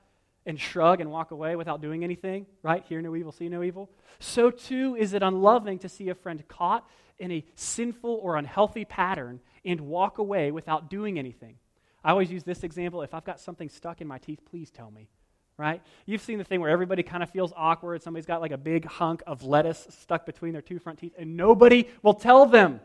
and 0.45 0.59
shrug 0.59 1.01
and 1.01 1.11
walk 1.11 1.31
away 1.31 1.55
without 1.55 1.81
doing 1.81 2.03
anything, 2.03 2.45
right? 2.61 2.83
Hear 2.85 3.01
no 3.01 3.15
evil, 3.15 3.31
see 3.31 3.49
no 3.49 3.63
evil. 3.63 3.89
So 4.19 4.51
too 4.51 4.95
is 4.97 5.13
it 5.13 5.23
unloving 5.23 5.79
to 5.79 5.89
see 5.89 6.09
a 6.09 6.15
friend 6.15 6.45
caught 6.47 6.87
in 7.19 7.31
a 7.31 7.45
sinful 7.55 8.19
or 8.21 8.37
unhealthy 8.37 8.85
pattern 8.85 9.39
and 9.65 9.81
walk 9.81 10.17
away 10.17 10.51
without 10.51 10.89
doing 10.89 11.19
anything. 11.19 11.55
I 12.03 12.11
always 12.11 12.31
use 12.31 12.43
this 12.43 12.63
example. 12.63 13.01
If 13.01 13.13
I've 13.13 13.23
got 13.23 13.39
something 13.39 13.69
stuck 13.69 14.01
in 14.01 14.07
my 14.07 14.17
teeth, 14.17 14.41
please 14.49 14.69
tell 14.69 14.91
me, 14.91 15.09
right? 15.57 15.81
You've 16.05 16.21
seen 16.21 16.37
the 16.37 16.43
thing 16.43 16.61
where 16.61 16.69
everybody 16.69 17.03
kind 17.03 17.23
of 17.23 17.29
feels 17.29 17.53
awkward. 17.55 18.01
Somebody's 18.01 18.25
got 18.25 18.41
like 18.41 18.51
a 18.51 18.57
big 18.57 18.85
hunk 18.85 19.21
of 19.27 19.43
lettuce 19.43 19.87
stuck 19.89 20.25
between 20.25 20.53
their 20.53 20.61
two 20.61 20.79
front 20.79 20.99
teeth, 20.99 21.13
and 21.17 21.37
nobody 21.37 21.87
will 22.01 22.13
tell 22.13 22.45
them. 22.45 22.79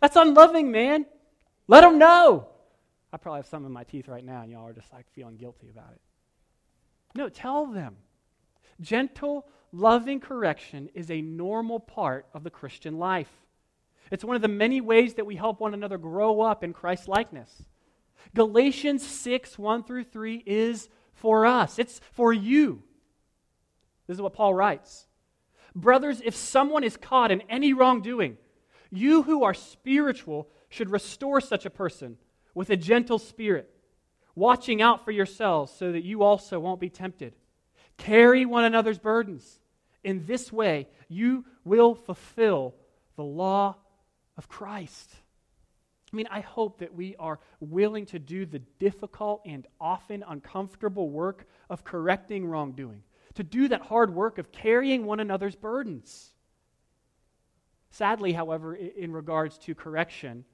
That's 0.00 0.16
unloving, 0.16 0.70
man. 0.70 1.06
Let 1.68 1.82
them 1.82 1.98
know. 1.98 2.48
I 3.12 3.16
probably 3.18 3.40
have 3.40 3.46
some 3.46 3.66
in 3.66 3.72
my 3.72 3.84
teeth 3.84 4.08
right 4.08 4.24
now, 4.24 4.42
and 4.42 4.50
y'all 4.50 4.66
are 4.66 4.72
just 4.72 4.92
like 4.92 5.06
feeling 5.12 5.36
guilty 5.36 5.68
about 5.68 5.92
it. 5.92 6.00
No, 7.14 7.28
tell 7.28 7.66
them. 7.66 7.96
Gentle, 8.80 9.46
loving 9.70 10.18
correction 10.18 10.88
is 10.94 11.10
a 11.10 11.20
normal 11.20 11.78
part 11.78 12.26
of 12.32 12.42
the 12.42 12.50
Christian 12.50 12.98
life. 12.98 13.30
It's 14.10 14.24
one 14.24 14.36
of 14.36 14.42
the 14.42 14.48
many 14.48 14.80
ways 14.80 15.14
that 15.14 15.26
we 15.26 15.36
help 15.36 15.60
one 15.60 15.74
another 15.74 15.98
grow 15.98 16.40
up 16.40 16.64
in 16.64 16.72
Christ 16.72 17.08
likeness. 17.08 17.50
Galatians 18.34 19.06
6, 19.06 19.58
1 19.58 19.84
through 19.84 20.04
3 20.04 20.42
is 20.46 20.88
for 21.12 21.46
us, 21.46 21.78
it's 21.78 22.00
for 22.12 22.32
you. 22.32 22.82
This 24.06 24.16
is 24.16 24.22
what 24.22 24.34
Paul 24.34 24.54
writes. 24.54 25.06
Brothers, 25.74 26.20
if 26.24 26.34
someone 26.34 26.84
is 26.84 26.96
caught 26.96 27.30
in 27.30 27.42
any 27.48 27.72
wrongdoing, 27.72 28.36
you 28.90 29.22
who 29.22 29.42
are 29.44 29.54
spiritual 29.54 30.48
should 30.68 30.90
restore 30.90 31.40
such 31.40 31.64
a 31.64 31.70
person 31.70 32.18
with 32.54 32.70
a 32.70 32.76
gentle 32.76 33.18
spirit, 33.18 33.70
watching 34.34 34.82
out 34.82 35.04
for 35.04 35.10
yourselves 35.10 35.72
so 35.72 35.92
that 35.92 36.04
you 36.04 36.22
also 36.22 36.60
won't 36.60 36.80
be 36.80 36.90
tempted. 36.90 37.34
Carry 37.96 38.44
one 38.44 38.64
another's 38.64 38.98
burdens. 38.98 39.60
In 40.04 40.26
this 40.26 40.52
way, 40.52 40.88
you 41.08 41.44
will 41.64 41.94
fulfill 41.94 42.74
the 43.16 43.24
law 43.24 43.76
of 44.36 44.48
Christ. 44.48 45.10
I 46.12 46.16
mean, 46.16 46.28
I 46.30 46.40
hope 46.40 46.78
that 46.78 46.94
we 46.94 47.16
are 47.16 47.38
willing 47.60 48.04
to 48.06 48.18
do 48.18 48.44
the 48.44 48.58
difficult 48.78 49.40
and 49.46 49.66
often 49.80 50.22
uncomfortable 50.28 51.08
work 51.08 51.46
of 51.70 51.84
correcting 51.84 52.44
wrongdoing, 52.46 53.02
to 53.34 53.42
do 53.42 53.68
that 53.68 53.80
hard 53.80 54.14
work 54.14 54.36
of 54.36 54.52
carrying 54.52 55.06
one 55.06 55.20
another's 55.20 55.56
burdens. 55.56 56.32
Sadly, 57.90 58.32
however, 58.32 58.74
in 58.74 59.12
regards 59.12 59.56
to 59.58 59.74
correction, 59.74 60.44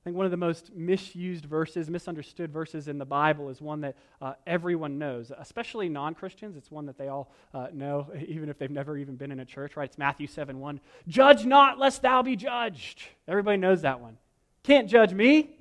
I 0.00 0.04
think 0.04 0.16
one 0.16 0.26
of 0.26 0.30
the 0.30 0.36
most 0.36 0.74
misused 0.74 1.44
verses, 1.44 1.90
misunderstood 1.90 2.52
verses 2.52 2.88
in 2.88 2.98
the 2.98 3.04
Bible 3.04 3.50
is 3.50 3.60
one 3.60 3.80
that 3.82 3.96
uh, 4.20 4.34
everyone 4.46 4.98
knows, 4.98 5.30
especially 5.36 5.88
non 5.88 6.14
Christians. 6.14 6.56
It's 6.56 6.70
one 6.70 6.86
that 6.86 6.98
they 6.98 7.08
all 7.08 7.32
uh, 7.52 7.68
know, 7.72 8.08
even 8.26 8.48
if 8.48 8.58
they've 8.58 8.70
never 8.70 8.96
even 8.96 9.14
been 9.16 9.30
in 9.30 9.40
a 9.40 9.44
church, 9.44 9.76
right? 9.76 9.88
It's 9.88 9.98
Matthew 9.98 10.26
7 10.26 10.58
1. 10.58 10.80
Judge 11.06 11.44
not, 11.44 11.78
lest 11.78 12.02
thou 12.02 12.22
be 12.22 12.34
judged. 12.36 13.02
Everybody 13.28 13.58
knows 13.58 13.82
that 13.82 14.00
one. 14.00 14.18
Can't 14.68 14.86
judge 14.86 15.14
me. 15.14 15.56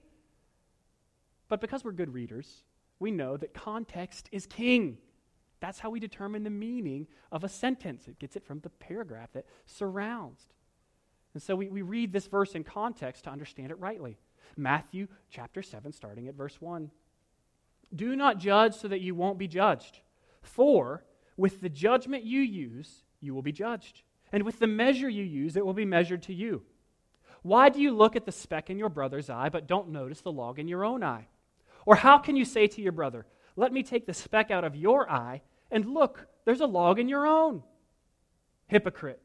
But 1.48 1.62
because 1.62 1.86
we're 1.86 1.94
good 1.94 2.14
readers, 2.14 2.64
we 3.00 3.10
know 3.10 3.38
that 3.38 3.54
context 3.54 4.28
is 4.34 4.46
king. 4.46 4.98
That's 5.62 5.80
how 5.80 5.92
we 5.92 6.02
determine 6.02 6.44
the 6.44 6.50
meaning 6.50 7.08
of 7.32 7.46
a 7.46 7.48
sentence. 7.48 8.10
It 8.10 8.20
gets 8.20 8.36
it 8.36 8.44
from 8.44 8.60
the 8.60 8.70
paragraph 8.70 9.32
that 9.32 9.46
surrounds. 9.66 10.42
And 11.34 11.42
so 11.42 11.56
we, 11.56 11.70
we 11.70 11.84
read 11.84 12.12
this 12.12 12.28
verse 12.28 12.54
in 12.54 12.66
context 12.66 13.24
to 13.24 13.30
understand 13.30 13.72
it 13.72 13.80
rightly. 13.80 14.18
Matthew 14.58 15.08
chapter 15.30 15.62
7, 15.62 15.94
starting 15.94 16.28
at 16.28 16.36
verse 16.36 16.60
1. 16.60 16.92
Do 17.96 18.14
not 18.14 18.40
judge 18.40 18.76
so 18.76 18.90
that 18.90 19.00
you 19.00 19.16
won't 19.16 19.38
be 19.38 19.48
judged. 19.48 20.02
For 20.42 21.06
with 21.38 21.62
the 21.62 21.70
judgment 21.70 22.26
you 22.26 22.42
use, 22.42 23.06
you 23.22 23.34
will 23.34 23.42
be 23.42 23.54
judged. 23.54 24.02
And 24.34 24.44
with 24.44 24.60
the 24.60 24.68
measure 24.68 25.08
you 25.08 25.24
use, 25.24 25.56
it 25.56 25.66
will 25.66 25.74
be 25.74 25.86
measured 25.86 26.24
to 26.24 26.34
you. 26.34 26.64
Why 27.48 27.70
do 27.70 27.82
you 27.82 27.96
look 27.96 28.18
at 28.18 28.26
the 28.26 28.32
speck 28.34 28.70
in 28.70 28.78
your 28.78 28.90
brother's 28.90 29.30
eye, 29.30 29.48
but 29.48 29.68
don't 29.68 29.88
notice 29.88 30.20
the 30.20 30.34
log 30.34 30.60
in 30.60 30.68
your 30.68 30.84
own 30.84 31.02
eye? 31.02 31.30
Or 31.86 31.96
how 31.96 32.18
can 32.18 32.36
you 32.36 32.44
say 32.44 32.68
to 32.68 32.82
your 32.82 32.92
brother, 32.92 33.26
Let 33.56 33.72
me 33.72 33.84
take 33.84 34.06
the 34.06 34.14
speck 34.14 34.52
out 34.52 34.66
of 34.66 34.76
your 34.76 35.10
eye, 35.10 35.42
and 35.72 35.86
look, 35.86 36.28
there's 36.44 36.60
a 36.60 36.66
log 36.66 37.00
in 37.00 37.08
your 37.08 37.26
own? 37.26 37.64
Hypocrite. 38.68 39.22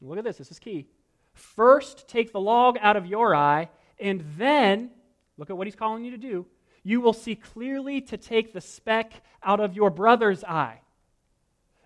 Look 0.00 0.16
at 0.16 0.22
this, 0.22 0.38
this 0.38 0.52
is 0.52 0.60
key. 0.60 0.86
First, 1.34 2.06
take 2.06 2.32
the 2.32 2.38
log 2.38 2.78
out 2.80 2.96
of 2.96 3.04
your 3.04 3.34
eye, 3.34 3.68
and 3.98 4.24
then, 4.38 4.90
look 5.36 5.50
at 5.50 5.56
what 5.56 5.66
he's 5.66 5.74
calling 5.74 6.04
you 6.04 6.12
to 6.12 6.18
do, 6.18 6.46
you 6.84 7.00
will 7.00 7.12
see 7.12 7.34
clearly 7.34 8.00
to 8.02 8.16
take 8.16 8.52
the 8.52 8.60
speck 8.60 9.12
out 9.42 9.58
of 9.58 9.74
your 9.74 9.90
brother's 9.90 10.44
eye. 10.44 10.82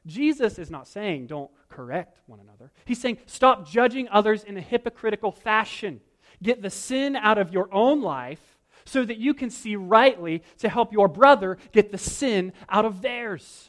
Jesus 0.05 0.59
is 0.59 0.71
not 0.71 0.87
saying 0.87 1.29
don't 1.29 1.51
correct 1.71 2.21
one 2.27 2.41
another. 2.41 2.71
He's 2.85 3.01
saying 3.01 3.19
stop 3.27 3.67
judging 3.69 4.09
others 4.09 4.45
in 4.45 4.57
a 4.57 4.61
hypocritical 4.61 5.33
fashion. 5.33 6.01
Get 6.43 6.63
the 6.63 6.71
sin 6.71 7.17
out 7.17 7.39
of 7.39 7.53
your 7.53 7.73
own 7.73 8.03
life 8.03 8.59
so 8.85 9.05
that 9.05 9.19
you 9.19 9.35
can 9.35 9.51
see 9.51 9.77
rightly 9.77 10.43
to 10.59 10.69
help 10.69 10.93
your 10.93 11.09
brother 11.09 11.59
get 11.73 11.93
the 11.93 11.99
sin 11.99 12.53
out 12.69 12.85
of 12.85 13.03
theirs. 13.03 13.69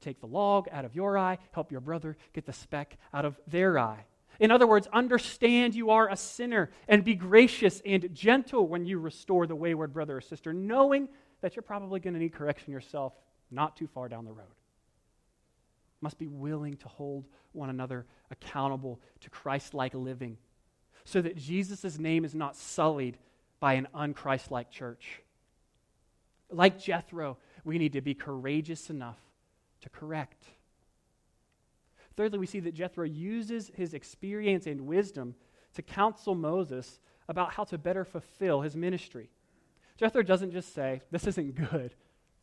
Take 0.00 0.20
the 0.20 0.26
log 0.26 0.68
out 0.70 0.84
of 0.84 0.94
your 0.94 1.18
eye, 1.18 1.38
help 1.52 1.72
your 1.72 1.80
brother 1.80 2.16
get 2.32 2.46
the 2.46 2.52
speck 2.52 2.96
out 3.12 3.24
of 3.24 3.38
their 3.46 3.78
eye. 3.78 4.04
In 4.38 4.50
other 4.50 4.66
words, 4.66 4.86
understand 4.92 5.74
you 5.74 5.90
are 5.90 6.10
a 6.10 6.16
sinner 6.16 6.70
and 6.88 7.02
be 7.04 7.14
gracious 7.14 7.80
and 7.86 8.14
gentle 8.14 8.68
when 8.68 8.84
you 8.84 8.98
restore 8.98 9.46
the 9.46 9.56
wayward 9.56 9.92
brother 9.92 10.18
or 10.18 10.20
sister, 10.20 10.52
knowing 10.52 11.08
that 11.40 11.56
you're 11.56 11.62
probably 11.62 12.00
going 12.00 12.14
to 12.14 12.20
need 12.20 12.34
correction 12.34 12.72
yourself 12.72 13.14
not 13.50 13.76
too 13.76 13.86
far 13.86 14.08
down 14.08 14.24
the 14.24 14.32
road. 14.32 14.46
Must 16.06 16.18
be 16.18 16.28
willing 16.28 16.76
to 16.76 16.86
hold 16.86 17.26
one 17.50 17.68
another 17.68 18.06
accountable 18.30 19.00
to 19.22 19.28
Christ 19.28 19.74
like 19.74 19.92
living 19.92 20.38
so 21.04 21.20
that 21.20 21.36
Jesus' 21.36 21.98
name 21.98 22.24
is 22.24 22.32
not 22.32 22.54
sullied 22.54 23.18
by 23.58 23.72
an 23.72 23.88
unchrist 23.92 24.52
like 24.52 24.70
church. 24.70 25.22
Like 26.48 26.78
Jethro, 26.78 27.38
we 27.64 27.76
need 27.76 27.94
to 27.94 28.00
be 28.02 28.14
courageous 28.14 28.88
enough 28.88 29.18
to 29.80 29.88
correct. 29.88 30.44
Thirdly, 32.16 32.38
we 32.38 32.46
see 32.46 32.60
that 32.60 32.74
Jethro 32.74 33.04
uses 33.04 33.72
his 33.74 33.92
experience 33.92 34.68
and 34.68 34.82
wisdom 34.82 35.34
to 35.74 35.82
counsel 35.82 36.36
Moses 36.36 37.00
about 37.28 37.50
how 37.54 37.64
to 37.64 37.78
better 37.78 38.04
fulfill 38.04 38.60
his 38.60 38.76
ministry. 38.76 39.28
Jethro 39.96 40.22
doesn't 40.22 40.52
just 40.52 40.72
say, 40.72 41.02
This 41.10 41.26
isn't 41.26 41.56
good, 41.56 41.96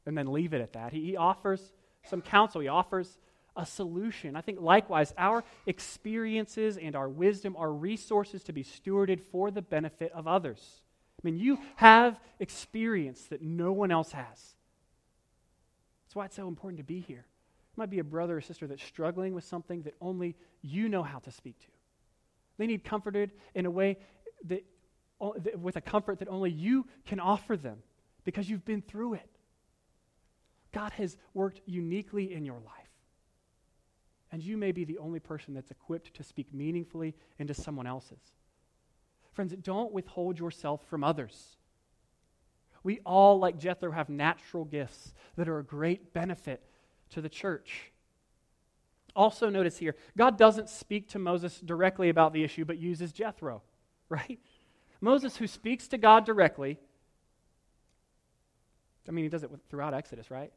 and 0.05 0.17
then 0.17 0.33
leave 0.33 0.53
it 0.53 0.59
at 0.59 0.73
that. 0.73 0.91
He, 0.91 1.05
he 1.05 1.15
offers 1.15 1.71
some 2.03 2.21
counsel, 2.21 2.59
he 2.59 2.67
offers 2.67 3.17
a 3.55 3.65
solution. 3.65 4.35
I 4.35 4.41
think 4.41 4.59
likewise, 4.59 5.13
our 5.17 5.43
experiences 5.65 6.77
and 6.77 6.95
our 6.95 7.09
wisdom 7.09 7.55
are 7.55 7.71
resources 7.71 8.43
to 8.45 8.53
be 8.53 8.63
stewarded 8.63 9.21
for 9.31 9.51
the 9.51 9.61
benefit 9.61 10.11
of 10.11 10.27
others. 10.27 10.81
I 11.23 11.27
mean, 11.27 11.37
you 11.37 11.59
have 11.75 12.19
experience 12.39 13.21
that 13.25 13.41
no 13.41 13.71
one 13.71 13.91
else 13.91 14.11
has. 14.11 14.55
That's 16.05 16.15
why 16.15 16.25
it's 16.25 16.35
so 16.35 16.47
important 16.47 16.77
to 16.79 16.83
be 16.83 16.99
here 16.99 17.25
It 17.73 17.77
might 17.77 17.89
be 17.89 17.99
a 17.99 18.03
brother 18.03 18.37
or 18.37 18.41
sister 18.41 18.67
that's 18.67 18.83
struggling 18.83 19.33
with 19.33 19.43
something 19.43 19.83
that 19.83 19.95
only 20.01 20.35
you 20.61 20.89
know 20.89 21.03
how 21.03 21.19
to 21.19 21.31
speak 21.31 21.59
to. 21.59 21.67
They 22.57 22.67
need 22.67 22.83
comforted 22.83 23.31
in 23.55 23.65
a 23.65 23.71
way 23.71 23.97
that, 24.45 24.63
with 25.57 25.75
a 25.75 25.81
comfort 25.81 26.19
that 26.19 26.27
only 26.27 26.51
you 26.51 26.85
can 27.05 27.19
offer 27.19 27.57
them 27.57 27.77
because 28.25 28.49
you've 28.49 28.65
been 28.65 28.81
through 28.81 29.15
it. 29.15 29.29
God 30.71 30.91
has 30.93 31.17
worked 31.33 31.61
uniquely 31.65 32.33
in 32.33 32.45
your 32.45 32.59
life. 32.59 32.82
And 34.33 34.43
you 34.43 34.57
may 34.57 34.71
be 34.71 34.83
the 34.83 34.97
only 34.97 35.19
person 35.19 35.53
that's 35.53 35.69
equipped 35.69 36.15
to 36.15 36.23
speak 36.23 36.51
meaningfully 36.51 37.13
into 37.37 37.53
someone 37.53 37.85
else's. 37.85 38.33
Friends, 39.31 39.53
don't 39.61 39.93
withhold 39.93 40.39
yourself 40.39 40.83
from 40.89 41.03
others. 41.03 41.57
We 42.81 42.99
all, 43.05 43.37
like 43.37 43.59
Jethro, 43.59 43.91
have 43.91 44.09
natural 44.09 44.65
gifts 44.65 45.13
that 45.35 45.47
are 45.47 45.59
a 45.59 45.63
great 45.63 46.13
benefit 46.13 46.63
to 47.11 47.21
the 47.21 47.29
church. 47.29 47.91
Also, 49.15 49.51
notice 49.51 49.77
here, 49.77 49.95
God 50.17 50.35
doesn't 50.35 50.67
speak 50.67 51.09
to 51.09 51.19
Moses 51.19 51.59
directly 51.59 52.09
about 52.09 52.33
the 52.33 52.43
issue, 52.43 52.65
but 52.65 52.79
uses 52.79 53.13
Jethro, 53.13 53.61
right? 54.09 54.39
Moses, 54.99 55.37
who 55.37 55.45
speaks 55.45 55.87
to 55.89 55.99
God 55.99 56.25
directly, 56.25 56.79
I 59.07 59.11
mean, 59.11 59.25
he 59.25 59.29
does 59.29 59.43
it 59.43 59.51
throughout 59.69 59.93
Exodus, 59.93 60.31
right? 60.31 60.51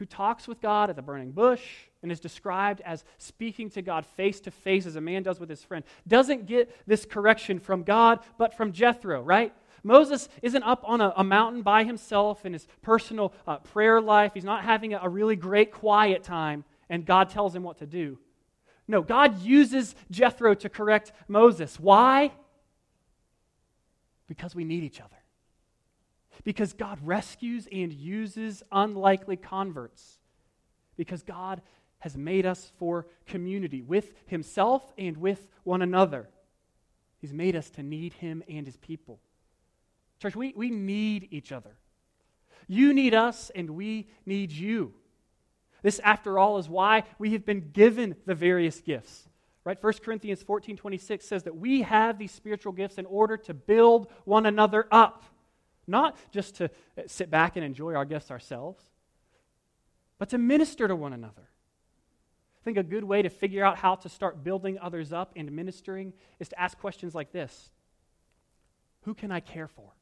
Who 0.00 0.06
talks 0.06 0.48
with 0.48 0.62
God 0.62 0.88
at 0.88 0.96
the 0.96 1.02
burning 1.02 1.32
bush 1.32 1.60
and 2.02 2.10
is 2.10 2.20
described 2.20 2.80
as 2.86 3.04
speaking 3.18 3.68
to 3.72 3.82
God 3.82 4.06
face 4.06 4.40
to 4.40 4.50
face 4.50 4.86
as 4.86 4.96
a 4.96 5.00
man 5.00 5.22
does 5.22 5.38
with 5.38 5.50
his 5.50 5.62
friend, 5.62 5.84
doesn't 6.08 6.46
get 6.46 6.74
this 6.86 7.04
correction 7.04 7.58
from 7.58 7.82
God, 7.82 8.20
but 8.38 8.54
from 8.54 8.72
Jethro, 8.72 9.20
right? 9.20 9.52
Moses 9.82 10.30
isn't 10.40 10.62
up 10.62 10.82
on 10.86 11.02
a, 11.02 11.12
a 11.18 11.22
mountain 11.22 11.60
by 11.60 11.84
himself 11.84 12.46
in 12.46 12.54
his 12.54 12.66
personal 12.80 13.34
uh, 13.46 13.58
prayer 13.58 14.00
life. 14.00 14.32
He's 14.32 14.42
not 14.42 14.64
having 14.64 14.94
a, 14.94 15.00
a 15.02 15.08
really 15.10 15.36
great 15.36 15.70
quiet 15.70 16.24
time, 16.24 16.64
and 16.88 17.04
God 17.04 17.28
tells 17.28 17.54
him 17.54 17.62
what 17.62 17.76
to 17.80 17.86
do. 17.86 18.18
No, 18.88 19.02
God 19.02 19.42
uses 19.42 19.94
Jethro 20.10 20.54
to 20.54 20.70
correct 20.70 21.12
Moses. 21.28 21.78
Why? 21.78 22.32
Because 24.28 24.54
we 24.54 24.64
need 24.64 24.82
each 24.82 25.02
other. 25.02 25.19
Because 26.44 26.72
God 26.72 26.98
rescues 27.02 27.68
and 27.70 27.92
uses 27.92 28.62
unlikely 28.72 29.36
converts. 29.36 30.18
Because 30.96 31.22
God 31.22 31.62
has 32.00 32.16
made 32.16 32.46
us 32.46 32.72
for 32.78 33.06
community 33.26 33.82
with 33.82 34.12
Himself 34.26 34.92
and 34.98 35.16
with 35.18 35.46
one 35.64 35.82
another. 35.82 36.28
He's 37.18 37.32
made 37.32 37.56
us 37.56 37.70
to 37.70 37.82
need 37.82 38.14
Him 38.14 38.42
and 38.48 38.66
His 38.66 38.76
people. 38.78 39.20
Church, 40.20 40.34
we, 40.34 40.52
we 40.56 40.70
need 40.70 41.28
each 41.30 41.52
other. 41.52 41.76
You 42.66 42.92
need 42.92 43.14
us, 43.14 43.50
and 43.54 43.70
we 43.70 44.08
need 44.24 44.52
you. 44.52 44.94
This, 45.82 45.98
after 46.00 46.38
all, 46.38 46.58
is 46.58 46.68
why 46.68 47.04
we 47.18 47.32
have 47.32 47.44
been 47.44 47.70
given 47.72 48.16
the 48.26 48.34
various 48.34 48.80
gifts. 48.80 49.28
Right? 49.64 49.82
1 49.82 49.92
Corinthians 50.04 50.42
14 50.42 50.76
26 50.76 51.26
says 51.26 51.42
that 51.44 51.56
we 51.56 51.82
have 51.82 52.18
these 52.18 52.32
spiritual 52.32 52.72
gifts 52.72 52.96
in 52.96 53.06
order 53.06 53.36
to 53.36 53.54
build 53.54 54.10
one 54.24 54.46
another 54.46 54.86
up, 54.90 55.24
not 55.90 56.16
just 56.30 56.56
to 56.56 56.64
uh, 56.64 57.02
sit 57.06 57.30
back 57.30 57.56
and 57.56 57.64
enjoy 57.64 57.94
our 57.94 58.04
gifts 58.04 58.30
ourselves, 58.30 58.82
but 60.18 60.30
to 60.30 60.38
minister 60.38 60.88
to 60.88 60.96
one 60.96 61.12
another. 61.12 61.48
I 62.60 62.64
think 62.64 62.76
a 62.76 62.82
good 62.82 63.04
way 63.04 63.22
to 63.22 63.30
figure 63.30 63.64
out 63.64 63.78
how 63.78 63.94
to 63.96 64.08
start 64.08 64.44
building 64.44 64.78
others 64.80 65.12
up 65.12 65.32
and 65.34 65.50
ministering 65.50 66.12
is 66.38 66.48
to 66.50 66.60
ask 66.60 66.78
questions 66.78 67.14
like 67.14 67.32
this 67.32 67.70
Who 69.02 69.14
can 69.14 69.32
I 69.32 69.40
care 69.40 69.68
for? 69.68 69.92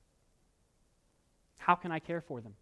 How 1.56 1.74
can 1.74 1.92
I 1.92 1.98
care 1.98 2.20
for 2.20 2.40
them? 2.40 2.54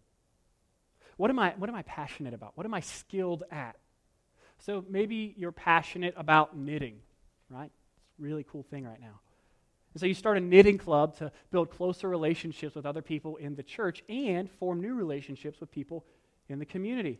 What 1.17 1.29
am 1.31 1.39
I, 1.39 1.53
what 1.57 1.69
am 1.69 1.75
I 1.75 1.81
passionate 1.81 2.33
about? 2.33 2.51
What 2.55 2.65
am 2.65 2.73
I 2.73 2.79
skilled 2.79 3.43
at? 3.51 3.75
So 4.59 4.83
maybe 4.89 5.33
you're 5.37 5.51
passionate 5.51 6.13
about 6.17 6.57
knitting, 6.57 6.99
right? 7.49 7.71
It's 8.09 8.19
a 8.19 8.23
really 8.23 8.45
cool 8.49 8.63
thing 8.63 8.85
right 8.85 9.01
now. 9.01 9.19
And 9.93 9.99
so 9.99 10.05
you 10.05 10.13
start 10.13 10.37
a 10.37 10.41
knitting 10.41 10.77
club 10.77 11.17
to 11.17 11.31
build 11.51 11.71
closer 11.71 12.07
relationships 12.07 12.75
with 12.75 12.85
other 12.85 13.01
people 13.01 13.37
in 13.37 13.55
the 13.55 13.63
church 13.63 14.03
and 14.09 14.49
form 14.49 14.81
new 14.81 14.93
relationships 14.93 15.59
with 15.59 15.71
people 15.71 16.05
in 16.49 16.59
the 16.59 16.65
community. 16.65 17.19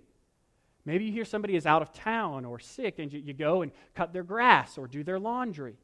Maybe 0.86 1.06
you 1.06 1.12
hear 1.12 1.26
somebody 1.26 1.56
is 1.56 1.66
out 1.66 1.82
of 1.82 1.92
town 1.92 2.46
or 2.46 2.60
sick 2.60 3.00
and 3.00 3.12
you, 3.12 3.20
you 3.20 3.34
go 3.34 3.62
and 3.62 3.72
cut 3.96 4.14
their 4.14 4.24
grass 4.24 4.78
or 4.78 4.88
do 4.88 5.04
their 5.04 5.20
laundry. 5.20 5.76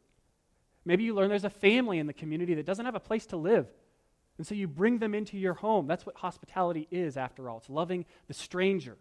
Maybe 0.86 1.04
you 1.04 1.14
learn 1.14 1.30
there's 1.30 1.44
a 1.44 1.50
family 1.50 2.00
in 2.00 2.08
the 2.08 2.14
community 2.14 2.54
that 2.56 2.66
doesn't 2.66 2.86
have 2.86 2.96
a 2.96 3.00
place 3.00 3.26
to 3.28 3.38
live. 3.38 3.68
And 4.38 4.48
so 4.48 4.56
you 4.56 4.68
bring 4.68 4.98
them 4.98 5.14
into 5.14 5.38
your 5.38 5.54
home. 5.54 5.88
That's 5.88 6.06
what 6.06 6.16
hospitality 6.16 6.88
is, 6.90 7.18
after 7.18 7.50
all. 7.50 7.58
It's 7.58 7.70
loving 7.70 8.06
the 8.28 8.34
stranger. 8.34 8.98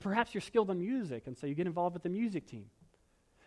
Perhaps 0.00 0.34
you're 0.34 0.40
skilled 0.40 0.70
in 0.70 0.80
music, 0.80 1.24
and 1.26 1.36
so 1.36 1.46
you 1.46 1.54
get 1.54 1.66
involved 1.66 1.94
with 1.94 2.02
the 2.02 2.08
music 2.08 2.46
team. 2.46 2.66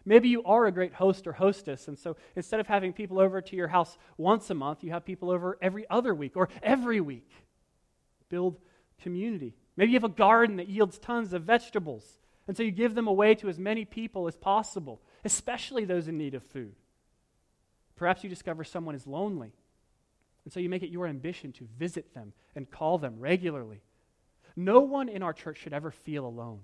Maybe 0.06 0.30
you 0.30 0.44
are 0.44 0.68
a 0.68 0.72
great 0.72 0.94
host 0.94 1.26
or 1.26 1.34
hostess, 1.34 1.88
and 1.88 1.98
so 1.98 2.16
instead 2.36 2.60
of 2.60 2.68
having 2.68 2.94
people 2.94 3.20
over 3.20 3.42
to 3.42 3.56
your 3.56 3.68
house 3.68 3.98
once 4.18 4.50
a 4.52 4.54
month, 4.54 4.84
you 4.84 4.92
have 4.92 5.04
people 5.04 5.32
over 5.32 5.58
every 5.62 5.90
other 5.90 6.14
week 6.14 6.38
or 6.38 6.48
every 6.62 7.02
week. 7.02 7.32
Build 8.30 8.60
community. 9.02 9.56
Maybe 9.76 9.92
you 9.92 9.96
have 9.96 10.04
a 10.04 10.10
garden 10.10 10.58
that 10.58 10.70
yields 10.70 11.00
tons 11.00 11.34
of 11.34 11.44
vegetables, 11.44 12.20
and 12.48 12.56
so 12.56 12.62
you 12.62 12.72
give 12.72 12.94
them 12.94 13.08
away 13.08 13.34
to 13.36 13.50
as 13.50 13.58
many 13.58 13.84
people 13.84 14.28
as 14.28 14.36
possible, 14.36 15.02
especially 15.24 15.86
those 15.86 16.08
in 16.08 16.18
need 16.18 16.36
of 16.36 16.44
food. 16.44 16.76
Perhaps 17.96 18.24
you 18.24 18.30
discover 18.30 18.64
someone 18.64 18.94
is 18.94 19.08
lonely, 19.08 19.54
and 20.44 20.54
so 20.54 20.60
you 20.60 20.70
make 20.70 20.84
it 20.84 20.92
your 20.92 21.08
ambition 21.08 21.52
to 21.54 21.68
visit 21.80 22.14
them 22.14 22.34
and 22.56 22.70
call 22.70 23.00
them 23.00 23.20
regularly. 23.20 23.82
No 24.56 24.82
one 24.82 25.10
in 25.10 25.24
our 25.24 25.34
church 25.34 25.58
should 25.58 25.74
ever 25.74 25.90
feel 25.90 26.26
alone. 26.26 26.60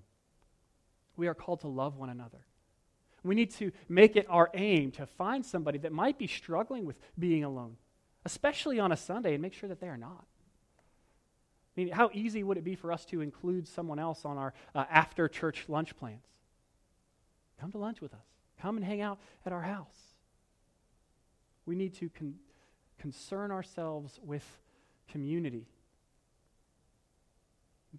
We 1.17 1.27
are 1.27 1.33
called 1.33 1.61
to 1.61 1.67
love 1.67 1.97
one 1.97 2.09
another. 2.09 2.45
We 3.23 3.35
need 3.35 3.51
to 3.51 3.71
make 3.87 4.15
it 4.15 4.25
our 4.29 4.49
aim 4.53 4.91
to 4.91 5.05
find 5.05 5.45
somebody 5.45 5.77
that 5.79 5.91
might 5.91 6.17
be 6.17 6.27
struggling 6.27 6.85
with 6.85 6.97
being 7.19 7.43
alone, 7.43 7.77
especially 8.25 8.79
on 8.79 8.91
a 8.91 8.97
Sunday, 8.97 9.33
and 9.33 9.41
make 9.41 9.53
sure 9.53 9.69
that 9.69 9.79
they 9.79 9.87
are 9.87 9.97
not. 9.97 10.25
I 11.77 11.79
mean, 11.79 11.91
how 11.91 12.09
easy 12.13 12.43
would 12.43 12.57
it 12.57 12.63
be 12.63 12.75
for 12.75 12.91
us 12.91 13.05
to 13.05 13.21
include 13.21 13.67
someone 13.67 13.99
else 13.99 14.25
on 14.25 14.37
our 14.37 14.53
uh, 14.75 14.85
after 14.89 15.27
church 15.27 15.65
lunch 15.67 15.95
plans? 15.95 16.25
Come 17.59 17.71
to 17.71 17.77
lunch 17.77 18.01
with 18.01 18.13
us. 18.13 18.25
Come 18.59 18.77
and 18.77 18.85
hang 18.85 19.01
out 19.01 19.19
at 19.45 19.53
our 19.53 19.61
house. 19.61 20.15
We 21.65 21.75
need 21.75 21.93
to 21.95 22.09
con- 22.09 22.35
concern 22.99 23.51
ourselves 23.51 24.19
with 24.23 24.45
community. 25.07 25.67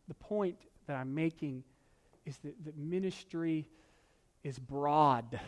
The 0.08 0.14
point 0.14 0.56
that 0.86 0.96
I'm 0.96 1.14
making 1.14 1.62
is 2.26 2.38
that, 2.38 2.64
that 2.64 2.76
ministry 2.76 3.68
is 4.44 4.58
broad 4.58 5.40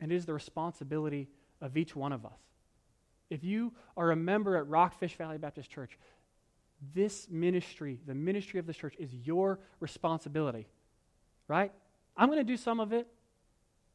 and 0.00 0.12
is 0.12 0.26
the 0.26 0.34
responsibility 0.34 1.28
of 1.60 1.76
each 1.76 1.94
one 1.94 2.12
of 2.12 2.24
us. 2.26 2.32
If 3.30 3.44
you 3.44 3.72
are 3.96 4.10
a 4.10 4.16
member 4.16 4.56
at 4.56 4.68
Rockfish 4.68 5.16
Valley 5.16 5.38
Baptist 5.38 5.70
Church, 5.70 5.98
this 6.94 7.28
ministry, 7.30 8.00
the 8.06 8.14
ministry 8.14 8.58
of 8.58 8.66
the 8.66 8.74
church, 8.74 8.94
is 8.98 9.12
your 9.14 9.60
responsibility, 9.80 10.66
right? 11.48 11.72
I'm 12.16 12.28
going 12.28 12.40
to 12.40 12.44
do 12.44 12.56
some 12.56 12.80
of 12.80 12.92
it, 12.92 13.06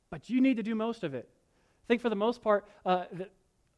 but 0.10 0.30
you 0.30 0.42
need 0.42 0.58
to 0.58 0.64
do 0.64 0.74
most 0.74 1.04
of 1.04 1.14
it. 1.14 1.30
I 1.30 1.86
think 1.88 2.02
for 2.02 2.10
the 2.10 2.16
most 2.16 2.42
part, 2.42 2.66
uh, 2.86 3.06
the, 3.12 3.30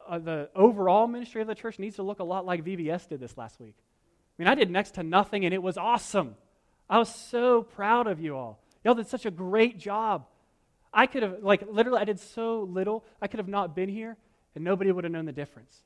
uh, 0.08 0.19
the 0.19 0.50
overall 0.56 1.08
ministry 1.08 1.41
of 1.41 1.48
the 1.48 1.56
church 1.56 1.80
needs 1.80 1.98
to 1.98 2.04
look 2.04 2.19
a 2.19 2.24
lot 2.24 2.45
like 2.45 2.63
VBS 2.63 3.10
did 3.10 3.19
this 3.19 3.38
last 3.38 3.60
week. 3.60 3.76
I 3.78 4.41
mean, 4.41 4.48
I 4.48 4.56
did 4.56 4.69
next 4.69 4.95
to 4.95 5.04
nothing, 5.04 5.43
and 5.43 5.54
it 5.54 5.62
was 5.62 5.78
awesome. 5.78 6.36
I 6.89 7.00
was 7.00 7.13
so 7.13 7.63
proud 7.63 8.08
of 8.08 8.19
you 8.19 8.38
all. 8.38 8.60
Y'all 8.84 8.96
did 8.96 9.08
such 9.08 9.26
a 9.26 9.32
great 9.32 9.78
job. 9.78 10.26
I 10.94 11.06
could 11.06 11.24
have, 11.24 11.44
like, 11.44 11.63
literally, 11.70 12.00
I 12.00 12.06
did 12.06 12.20
so 12.20 12.62
little, 12.63 13.06
I 13.22 13.28
could 13.28 13.39
have 13.39 13.48
not 13.48 13.76
been 13.76 13.89
here, 13.89 14.18
and 14.56 14.63
nobody 14.63 14.92
would 14.92 15.04
have 15.04 15.13
known 15.13 15.26
the 15.26 15.32
difference. 15.32 15.84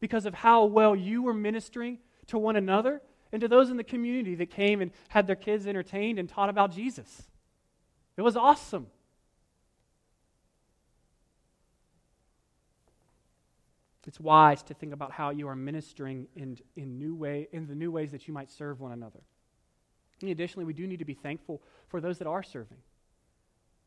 Because 0.00 0.26
of 0.26 0.34
how 0.34 0.64
well 0.64 0.94
you 0.94 1.22
were 1.22 1.34
ministering 1.34 1.98
to 2.28 2.38
one 2.38 2.56
another 2.56 3.02
and 3.32 3.40
to 3.40 3.48
those 3.48 3.70
in 3.70 3.76
the 3.76 3.84
community 3.84 4.34
that 4.36 4.50
came 4.50 4.80
and 4.80 4.92
had 5.08 5.26
their 5.26 5.36
kids 5.36 5.66
entertained 5.66 6.18
and 6.18 6.28
taught 6.28 6.48
about 6.48 6.72
Jesus. 6.72 7.24
It 8.16 8.22
was 8.22 8.36
awesome. 8.36 8.86
It's 14.06 14.18
wise 14.18 14.62
to 14.64 14.74
think 14.74 14.94
about 14.94 15.12
how 15.12 15.30
you 15.30 15.48
are 15.48 15.56
ministering 15.56 16.28
in, 16.34 16.56
in, 16.76 16.98
new 16.98 17.14
way, 17.14 17.46
in 17.52 17.66
the 17.66 17.74
new 17.74 17.90
ways 17.90 18.12
that 18.12 18.26
you 18.26 18.32
might 18.32 18.50
serve 18.50 18.80
one 18.80 18.92
another. 18.92 19.20
And 20.20 20.30
additionally, 20.30 20.64
we 20.64 20.72
do 20.72 20.86
need 20.86 20.98
to 20.98 21.04
be 21.04 21.14
thankful 21.14 21.62
for 21.86 22.00
those 22.00 22.18
that 22.18 22.26
are 22.26 22.42
serving. 22.42 22.78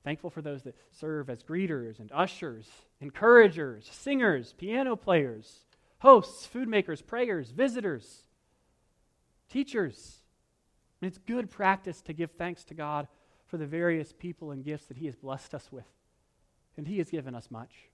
Thankful 0.04 0.30
for 0.30 0.42
those 0.42 0.64
that 0.64 0.76
serve 0.92 1.30
as 1.30 1.44
greeters 1.44 2.00
and 2.00 2.12
ushers, 2.12 2.68
encouragers, 3.00 3.88
singers, 3.92 4.54
piano 4.58 4.96
players, 4.96 5.66
hosts, 6.00 6.46
food 6.48 6.68
makers, 6.68 7.02
prayers, 7.02 7.52
visitors, 7.52 8.24
teachers. 9.50 10.22
And 11.00 11.08
it's 11.08 11.20
good 11.20 11.52
practice 11.52 12.02
to 12.04 12.14
give 12.14 12.32
thanks 12.32 12.64
to 12.66 12.74
God 12.74 13.08
for 13.46 13.58
the 13.58 13.68
various 13.68 14.14
people 14.14 14.52
and 14.52 14.64
gifts 14.64 14.86
that 14.86 14.98
He 14.98 15.06
has 15.06 15.16
blessed 15.16 15.54
us 15.54 15.72
with. 15.72 15.86
And 16.78 16.88
He 16.88 16.98
has 16.98 17.10
given 17.10 17.36
us 17.36 17.52
much. 17.52 17.90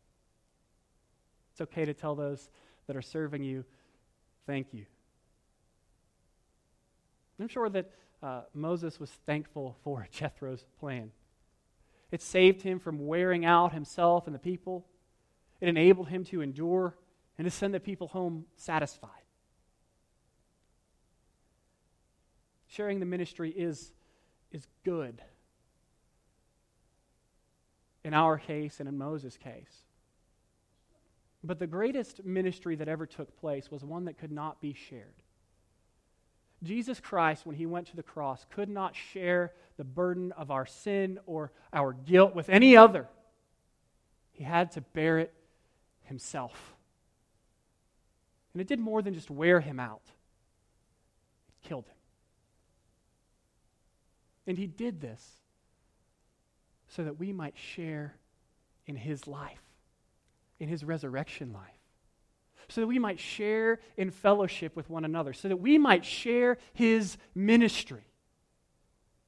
It's 1.52 1.62
okay 1.62 1.86
to 1.86 1.94
tell 1.94 2.16
those 2.16 2.50
that 2.86 2.96
are 2.96 3.02
serving 3.02 3.44
you, 3.44 3.66
thank 4.46 4.74
you. 4.74 4.86
I'm 7.40 7.48
sure 7.48 7.70
that 7.70 7.92
uh, 8.22 8.42
Moses 8.54 9.00
was 9.00 9.10
thankful 9.26 9.78
for 9.84 10.08
Jethro's 10.12 10.66
plan. 10.80 11.12
It 12.12 12.22
saved 12.22 12.62
him 12.62 12.80
from 12.80 13.06
wearing 13.06 13.46
out 13.46 13.74
himself 13.74 14.28
and 14.28 14.36
the 14.36 14.40
people. 14.40 14.86
It 15.60 15.68
enabled 15.68 16.10
him 16.10 16.24
to 16.26 16.42
endure 16.42 16.96
and 17.38 17.46
to 17.46 17.52
send 17.52 17.74
the 17.74 17.80
people 17.80 18.08
home 18.08 18.46
satisfied. 18.56 19.12
Sharing 22.68 23.00
the 23.00 23.06
ministry 23.06 23.52
is, 23.52 23.92
is 24.52 24.68
good 24.84 25.22
in 28.04 28.14
our 28.14 28.38
case 28.38 28.80
and 28.80 28.88
in 28.88 28.98
Moses' 28.98 29.38
case. 29.38 29.84
But 31.44 31.60
the 31.60 31.68
greatest 31.68 32.24
ministry 32.26 32.76
that 32.76 32.88
ever 32.88 33.06
took 33.06 33.38
place 33.40 33.70
was 33.70 33.84
one 33.84 34.06
that 34.06 34.18
could 34.18 34.32
not 34.32 34.62
be 34.62 34.74
shared. 34.74 35.24
Jesus 36.64 37.00
Christ, 37.00 37.46
when 37.46 37.56
he 37.56 37.66
went 37.66 37.88
to 37.88 37.96
the 37.96 38.04
cross, 38.04 38.46
could 38.50 38.70
not 38.70 38.96
share 38.96 39.54
the 39.78 39.84
burden 39.84 40.32
of 40.32 40.50
our 40.50 40.66
sin 40.66 41.20
or 41.26 41.52
our 41.72 41.94
guilt 41.94 42.34
with 42.34 42.50
any 42.50 42.76
other. 42.76 43.08
He 44.32 44.44
had 44.44 44.72
to 44.72 44.82
bear 44.82 45.20
it 45.20 45.34
himself. 46.04 46.76
And 48.54 48.62
it 48.62 48.68
did 48.68 48.80
more 48.80 49.04
than 49.04 49.14
just 49.14 49.30
wear 49.30 49.60
him 49.60 49.80
out, 49.80 50.02
it 51.50 51.68
killed 51.68 51.86
him. 51.86 51.94
And 54.48 54.58
he 54.58 54.66
did 54.66 55.02
this 55.02 55.24
so 56.88 57.04
that 57.04 57.20
we 57.20 57.34
might 57.34 57.56
share 57.58 58.16
in 58.88 58.96
his 58.96 59.28
life, 59.28 59.62
in 60.60 60.70
his 60.70 60.84
resurrection 60.84 61.54
life 61.54 61.77
so 62.70 62.82
that 62.82 62.88
we 62.88 63.00
might 63.00 63.20
share 63.20 63.80
in 63.96 64.12
fellowship 64.12 64.76
with 64.76 64.90
one 64.90 65.06
another, 65.06 65.34
so 65.34 65.48
that 65.48 65.58
we 65.58 65.78
might 65.78 66.06
share 66.06 66.58
his 66.74 67.18
ministry, 67.34 68.04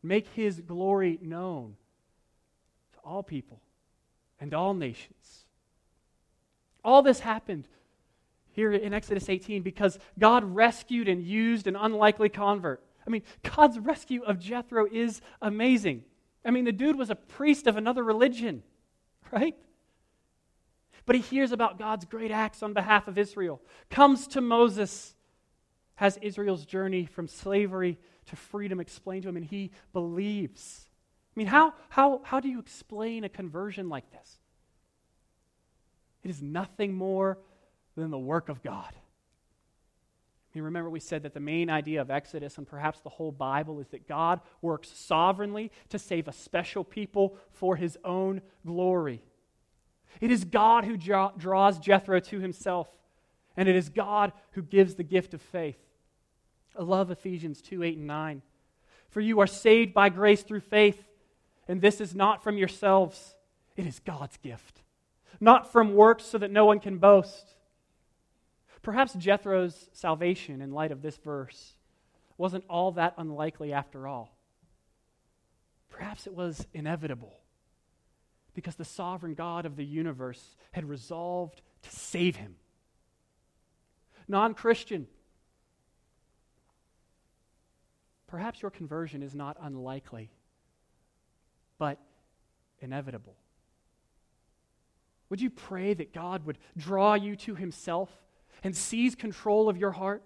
make 0.03 0.27
his 0.29 0.59
glory 0.59 1.17
known 1.21 1.75
to 2.93 2.99
all 2.99 3.23
people 3.23 3.61
and 4.39 4.53
all 4.53 4.73
nations. 4.73 5.45
All 6.83 7.01
this 7.01 7.19
happened 7.19 7.67
here 8.51 8.73
in 8.73 8.93
Exodus 8.93 9.29
18 9.29 9.61
because 9.61 9.99
God 10.17 10.43
rescued 10.43 11.07
and 11.07 11.23
used 11.23 11.67
an 11.67 11.75
unlikely 11.75 12.29
convert. 12.29 12.83
I 13.05 13.09
mean, 13.09 13.23
God's 13.43 13.79
rescue 13.79 14.23
of 14.23 14.39
Jethro 14.39 14.85
is 14.91 15.21
amazing. 15.41 16.03
I 16.43 16.51
mean, 16.51 16.65
the 16.65 16.71
dude 16.71 16.97
was 16.97 17.09
a 17.09 17.15
priest 17.15 17.67
of 17.67 17.77
another 17.77 18.03
religion, 18.03 18.63
right? 19.31 19.55
But 21.05 21.15
he 21.15 21.21
hears 21.21 21.51
about 21.51 21.77
God's 21.79 22.05
great 22.05 22.31
acts 22.31 22.63
on 22.63 22.73
behalf 22.73 23.07
of 23.07 23.17
Israel, 23.17 23.61
comes 23.89 24.27
to 24.27 24.41
Moses, 24.41 25.15
has 25.95 26.17
Israel's 26.21 26.65
journey 26.65 27.05
from 27.05 27.27
slavery 27.27 27.97
to 28.27 28.35
freedom 28.35 28.79
explained 28.79 29.23
to 29.23 29.29
him, 29.29 29.37
and 29.37 29.45
he 29.45 29.71
believes. 29.93 30.87
I 31.35 31.39
mean, 31.39 31.47
how, 31.47 31.73
how, 31.89 32.21
how 32.23 32.39
do 32.39 32.49
you 32.49 32.59
explain 32.59 33.23
a 33.23 33.29
conversion 33.29 33.89
like 33.89 34.09
this? 34.11 34.39
It 36.23 36.29
is 36.29 36.41
nothing 36.41 36.93
more 36.93 37.37
than 37.95 38.11
the 38.11 38.19
work 38.19 38.49
of 38.49 38.61
God. 38.61 38.93
I 38.93 40.57
mean, 40.57 40.63
remember, 40.63 40.89
we 40.89 40.99
said 40.99 41.23
that 41.23 41.33
the 41.33 41.39
main 41.39 41.69
idea 41.69 42.01
of 42.01 42.09
Exodus 42.09 42.57
and 42.57 42.67
perhaps 42.67 43.01
the 43.01 43.09
whole 43.09 43.31
Bible 43.31 43.79
is 43.79 43.87
that 43.89 44.07
God 44.07 44.41
works 44.61 44.89
sovereignly 44.89 45.71
to 45.89 45.99
save 45.99 46.27
a 46.27 46.33
special 46.33 46.83
people 46.83 47.37
for 47.51 47.75
his 47.75 47.97
own 48.03 48.41
glory. 48.65 49.21
It 50.21 50.31
is 50.31 50.43
God 50.43 50.85
who 50.85 50.97
draws 50.97 51.79
Jethro 51.79 52.19
to 52.19 52.39
himself. 52.39 52.87
and 53.57 53.67
it 53.67 53.75
is 53.75 53.89
God 53.89 54.31
who 54.51 54.61
gives 54.61 54.95
the 54.95 55.03
gift 55.03 55.33
of 55.33 55.41
faith. 55.41 55.79
I 56.77 56.83
love 56.83 57.11
Ephesians 57.11 57.61
2 57.61 57.83
8 57.83 57.97
and 57.97 58.07
9. 58.07 58.41
For 59.09 59.21
you 59.21 59.39
are 59.39 59.47
saved 59.47 59.93
by 59.93 60.09
grace 60.09 60.43
through 60.43 60.61
faith, 60.61 61.03
and 61.67 61.81
this 61.81 61.99
is 61.99 62.15
not 62.15 62.43
from 62.43 62.57
yourselves, 62.57 63.35
it 63.75 63.85
is 63.85 63.99
God's 63.99 64.37
gift, 64.37 64.81
not 65.39 65.71
from 65.71 65.93
works 65.93 66.25
so 66.25 66.37
that 66.37 66.51
no 66.51 66.65
one 66.65 66.79
can 66.79 66.99
boast. 66.99 67.55
Perhaps 68.81 69.13
Jethro's 69.15 69.89
salvation, 69.91 70.61
in 70.61 70.71
light 70.71 70.91
of 70.91 71.01
this 71.01 71.17
verse, 71.17 71.73
wasn't 72.37 72.63
all 72.69 72.93
that 72.93 73.13
unlikely 73.17 73.73
after 73.73 74.07
all. 74.07 74.33
Perhaps 75.89 76.27
it 76.27 76.33
was 76.33 76.65
inevitable 76.73 77.38
because 78.53 78.75
the 78.75 78.85
sovereign 78.85 79.33
God 79.33 79.65
of 79.65 79.75
the 79.75 79.85
universe 79.85 80.55
had 80.71 80.87
resolved 80.87 81.61
to 81.83 81.89
save 81.89 82.35
him. 82.35 82.55
Non 84.27 84.53
Christian, 84.53 85.07
perhaps 88.27 88.61
your 88.61 88.71
conversion 88.71 89.23
is 89.23 89.33
not 89.33 89.57
unlikely, 89.61 90.29
but 91.77 91.97
inevitable. 92.79 93.35
Would 95.29 95.41
you 95.41 95.49
pray 95.49 95.93
that 95.93 96.13
God 96.13 96.45
would 96.45 96.57
draw 96.77 97.13
you 97.13 97.35
to 97.37 97.55
himself 97.55 98.09
and 98.63 98.75
seize 98.75 99.15
control 99.15 99.69
of 99.69 99.77
your 99.77 99.91
heart 99.91 100.23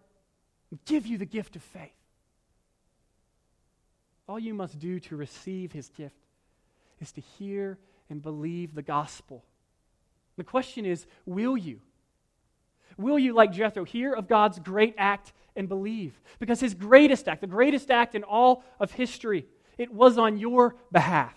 and 0.71 0.79
give 0.85 1.05
you 1.05 1.17
the 1.17 1.25
gift 1.25 1.55
of 1.55 1.61
faith? 1.61 1.91
All 4.27 4.39
you 4.39 4.53
must 4.53 4.79
do 4.79 4.99
to 5.01 5.15
receive 5.15 5.73
his 5.73 5.89
gift 5.89 6.15
is 7.01 7.11
to 7.13 7.21
hear 7.21 7.77
and 8.13 8.21
believe 8.21 8.75
the 8.75 8.83
gospel. 8.83 9.43
The 10.37 10.43
question 10.43 10.85
is 10.85 11.07
will 11.25 11.57
you? 11.57 11.81
Will 12.95 13.17
you, 13.17 13.33
like 13.33 13.51
Jethro, 13.51 13.85
hear 13.85 14.13
of 14.13 14.27
God's 14.27 14.59
great 14.59 14.93
act 14.99 15.33
and 15.55 15.67
believe? 15.67 16.21
Because 16.37 16.59
his 16.59 16.75
greatest 16.75 17.27
act, 17.27 17.41
the 17.41 17.47
greatest 17.47 17.89
act 17.89 18.13
in 18.13 18.23
all 18.23 18.63
of 18.79 18.91
history, 18.91 19.47
it 19.79 19.91
was 19.91 20.19
on 20.19 20.37
your 20.37 20.75
behalf. 20.91 21.35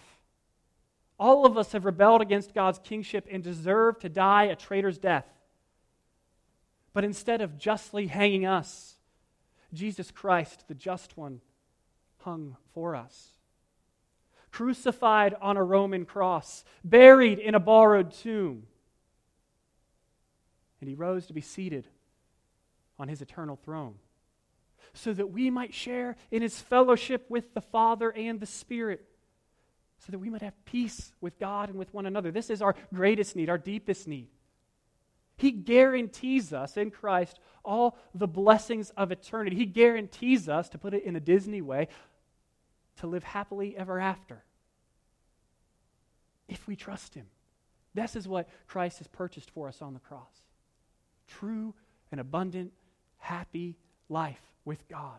All 1.19 1.47
of 1.47 1.57
us 1.57 1.73
have 1.73 1.87
rebelled 1.87 2.21
against 2.21 2.53
God's 2.53 2.79
kingship 2.79 3.27
and 3.31 3.43
deserve 3.43 3.99
to 4.01 4.11
die 4.11 4.45
a 4.45 4.55
traitor's 4.55 4.99
death. 4.99 5.25
But 6.93 7.05
instead 7.05 7.41
of 7.41 7.57
justly 7.57 8.09
hanging 8.09 8.45
us, 8.45 8.99
Jesus 9.73 10.11
Christ, 10.11 10.65
the 10.69 10.75
just 10.75 11.17
one, 11.17 11.41
hung 12.19 12.59
for 12.75 12.95
us. 12.95 13.36
Crucified 14.57 15.35
on 15.43 15.59
a 15.59 15.63
Roman 15.63 16.07
cross, 16.07 16.65
buried 16.83 17.39
in 17.39 17.55
a 17.55 17.61
borrowed 17.61 18.13
tomb. 18.13 18.63
And 20.81 20.89
he 20.89 20.95
rose 20.95 21.27
to 21.27 21.35
be 21.35 21.43
seated 21.43 21.87
on 22.99 23.09
his 23.09 23.21
eternal 23.21 23.57
throne 23.57 23.97
so 24.95 25.13
that 25.13 25.31
we 25.31 25.51
might 25.51 25.75
share 25.75 26.17
in 26.31 26.41
his 26.41 26.59
fellowship 26.59 27.27
with 27.29 27.53
the 27.53 27.61
Father 27.61 28.11
and 28.11 28.41
the 28.41 28.47
Spirit, 28.47 29.05
so 29.99 30.11
that 30.11 30.21
we 30.21 30.31
might 30.31 30.41
have 30.41 30.65
peace 30.65 31.13
with 31.21 31.39
God 31.39 31.69
and 31.69 31.79
with 31.79 31.93
one 31.93 32.07
another. 32.07 32.31
This 32.31 32.49
is 32.49 32.63
our 32.63 32.75
greatest 32.95 33.37
need, 33.37 33.51
our 33.51 33.59
deepest 33.59 34.09
need. 34.09 34.29
He 35.37 35.51
guarantees 35.51 36.55
us 36.55 36.79
in 36.79 36.91
Christ 36.91 37.39
all 37.63 37.99
the 38.15 38.27
blessings 38.27 38.89
of 38.97 39.13
eternity. 39.13 39.55
He 39.55 39.67
guarantees 39.67 40.49
us, 40.49 40.71
to 40.71 40.79
put 40.79 40.95
it 40.95 41.03
in 41.05 41.15
a 41.15 41.21
Disney 41.21 41.61
way, 41.61 41.89
to 42.97 43.07
live 43.07 43.25
happily 43.25 43.77
ever 43.77 44.01
after. 44.01 44.45
If 46.49 46.67
we 46.67 46.77
trust 46.77 47.15
Him. 47.15 47.27
This 47.95 48.15
is 48.15 48.29
what 48.29 48.49
Christ 48.67 48.99
has 48.99 49.09
purchased 49.09 49.51
for 49.51 49.69
us 49.69 49.81
on 49.81 49.95
the 49.95 50.01
cross 50.01 50.43
true 51.29 51.75
and 52.13 52.21
abundant, 52.21 52.73
happy 53.19 53.77
life 54.09 54.41
with 54.65 54.87
God. 54.89 55.19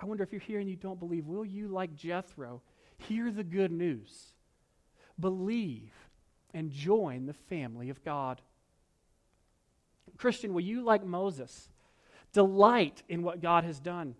I 0.00 0.06
wonder 0.06 0.22
if 0.22 0.32
you're 0.32 0.40
here 0.40 0.60
and 0.60 0.68
you 0.68 0.76
don't 0.76 0.98
believe, 0.98 1.26
will 1.26 1.44
you, 1.44 1.68
like 1.68 1.94
Jethro, 1.94 2.60
hear 2.98 3.30
the 3.30 3.44
good 3.44 3.70
news, 3.70 4.32
believe, 5.18 5.92
and 6.52 6.70
join 6.70 7.26
the 7.26 7.32
family 7.32 7.88
of 7.88 8.04
God? 8.04 8.40
Christian, 10.18 10.52
will 10.52 10.62
you, 10.62 10.82
like 10.82 11.04
Moses, 11.04 11.68
delight 12.32 13.02
in 13.08 13.22
what 13.22 13.40
God 13.40 13.64
has 13.64 13.78
done? 13.78 14.16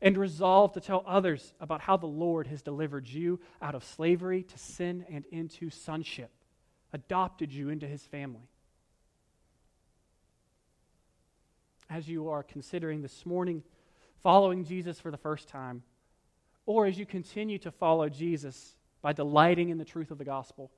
And 0.00 0.16
resolve 0.16 0.72
to 0.72 0.80
tell 0.80 1.04
others 1.06 1.52
about 1.60 1.80
how 1.80 1.96
the 1.96 2.06
Lord 2.06 2.46
has 2.46 2.62
delivered 2.62 3.08
you 3.08 3.40
out 3.60 3.74
of 3.74 3.84
slavery 3.84 4.42
to 4.42 4.58
sin 4.58 5.04
and 5.10 5.24
into 5.32 5.70
sonship, 5.70 6.30
adopted 6.92 7.52
you 7.52 7.68
into 7.68 7.86
his 7.86 8.02
family. 8.02 8.48
As 11.90 12.08
you 12.08 12.28
are 12.28 12.42
considering 12.42 13.02
this 13.02 13.24
morning 13.24 13.62
following 14.22 14.64
Jesus 14.64 15.00
for 15.00 15.10
the 15.10 15.16
first 15.16 15.48
time, 15.48 15.82
or 16.66 16.86
as 16.86 16.98
you 16.98 17.06
continue 17.06 17.58
to 17.58 17.70
follow 17.70 18.08
Jesus 18.08 18.74
by 19.00 19.12
delighting 19.12 19.70
in 19.70 19.78
the 19.78 19.84
truth 19.84 20.10
of 20.10 20.18
the 20.18 20.24
gospel, 20.24 20.70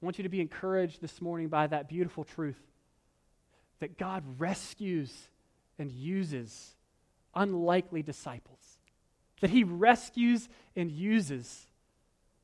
I 0.00 0.04
want 0.04 0.18
you 0.18 0.24
to 0.24 0.28
be 0.28 0.40
encouraged 0.40 1.00
this 1.00 1.20
morning 1.20 1.48
by 1.48 1.66
that 1.66 1.88
beautiful 1.88 2.24
truth 2.24 2.60
that 3.80 3.98
God 3.98 4.22
rescues 4.38 5.12
and 5.78 5.90
uses 5.90 6.74
unlikely 7.34 8.02
disciples, 8.02 8.78
that 9.40 9.50
he 9.50 9.64
rescues 9.64 10.48
and 10.74 10.90
uses 10.90 11.66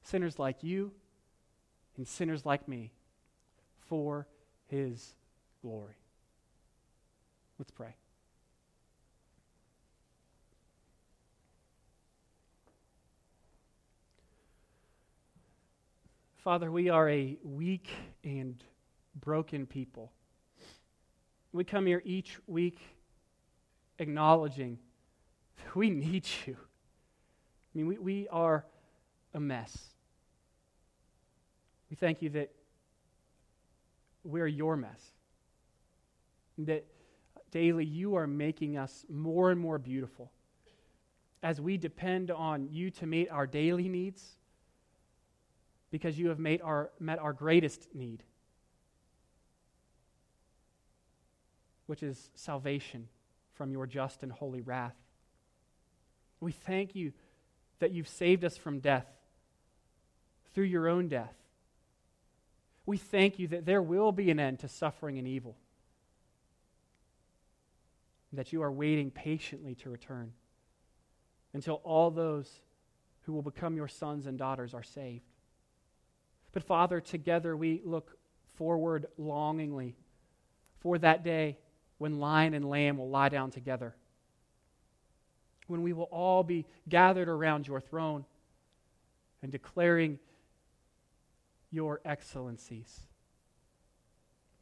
sinners 0.03 0.39
like 0.39 0.63
you 0.63 0.93
and 1.97 2.07
sinners 2.07 2.45
like 2.45 2.69
me 2.69 2.93
for 3.89 4.27
his 4.69 5.15
glory. 5.63 5.95
Let's 7.59 7.71
pray. 7.71 7.95
Father, 16.45 16.71
we 16.71 16.91
are 16.91 17.09
a 17.09 17.39
weak 17.43 17.89
and 18.23 18.63
broken 19.19 19.65
people. 19.65 20.13
We 21.53 21.65
come 21.65 21.87
here 21.87 22.03
each 22.05 22.39
week 22.47 22.81
acknowledging 23.99 24.79
that 25.59 25.75
we 25.77 25.91
need 25.91 26.27
you. 26.47 26.57
I 26.57 27.79
mean, 27.79 27.87
we, 27.87 27.99
we 27.99 28.29
are 28.29 28.65
a 29.33 29.41
mess. 29.41 29.77
We 31.91 31.97
thank 31.97 32.23
you 32.23 32.31
that 32.31 32.51
we're 34.23 34.47
your 34.47 34.77
mess. 34.77 35.01
That 36.59 36.85
daily 37.51 37.85
you 37.85 38.15
are 38.15 38.27
making 38.27 38.77
us 38.77 39.05
more 39.09 39.51
and 39.51 39.61
more 39.61 39.79
beautiful 39.79 40.31
as 41.43 41.61
we 41.61 41.77
depend 41.77 42.31
on 42.31 42.69
you 42.71 42.91
to 42.91 43.07
meet 43.07 43.29
our 43.29 43.47
daily 43.47 43.89
needs 43.89 44.25
because 45.91 46.19
you 46.19 46.29
have 46.29 46.39
made 46.39 46.63
our, 46.63 46.91
met 46.99 47.19
our 47.19 47.33
greatest 47.33 47.89
need, 47.95 48.23
which 51.87 52.03
is 52.03 52.31
salvation 52.35 53.09
from 53.55 53.73
your 53.73 53.87
just 53.87 54.23
and 54.23 54.33
holy 54.33 54.61
wrath. 54.61 54.97
We 56.41 56.53
thank 56.53 56.95
you 56.95 57.13
that 57.79 57.93
you've 57.93 58.09
saved 58.09 58.45
us 58.45 58.57
from 58.57 58.81
death 58.81 59.07
through 60.55 60.65
your 60.65 60.89
own 60.89 61.09
death. 61.09 61.35
We 62.87 62.97
thank 62.99 63.39
you 63.39 63.49
that 63.49 63.65
there 63.65 63.83
will 63.83 64.13
be 64.13 64.31
an 64.31 64.39
end 64.39 64.61
to 64.61 64.69
suffering 64.69 65.19
and 65.19 65.27
evil, 65.27 65.57
that 68.33 68.53
you 68.53 68.63
are 68.63 68.71
waiting 68.73 69.11
patiently 69.11 69.75
to 69.77 69.91
return 69.91 70.33
until 71.55 71.77
all 71.85 72.11
those 72.11 72.51
who 73.23 73.33
will 73.33 73.43
become 73.43 73.77
your 73.77 73.89
sons 73.89 74.27
and 74.27 74.37
daughters 74.37 74.75
are 74.75 74.83
saved. 74.83 75.25
But 76.53 76.63
Father, 76.63 77.01
together 77.01 77.57
we 77.57 77.81
look 77.85 78.19
forward 78.57 79.07
longingly 79.17 79.97
for 80.81 80.99
that 80.99 81.25
day 81.25 81.59
when 81.99 82.19
lion 82.19 82.55
and 82.55 82.69
lamb 82.69 82.99
will 82.99 83.09
lie 83.09 83.29
down 83.29 83.51
together, 83.51 83.95
when 85.67 85.83
we 85.83 85.93
will 85.93 86.05
all 86.05 86.43
be 86.43 86.67
gathered 86.89 87.29
around 87.29 87.67
your 87.67 87.81
throne 87.81 88.25
and 89.43 89.51
declaring 89.53 90.19
your 91.71 92.01
excellencies. 92.05 93.01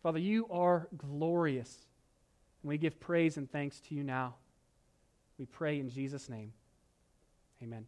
Father, 0.02 0.18
you 0.18 0.46
are 0.50 0.88
glorious, 0.96 1.86
and 2.62 2.68
we 2.68 2.78
give 2.78 2.98
praise 2.98 3.36
and 3.36 3.50
thanks 3.50 3.80
to 3.80 3.94
you 3.94 4.02
now. 4.02 4.34
We 5.38 5.46
pray 5.46 5.78
in 5.78 5.88
Jesus' 5.88 6.28
name. 6.28 6.52
Amen. 7.62 7.86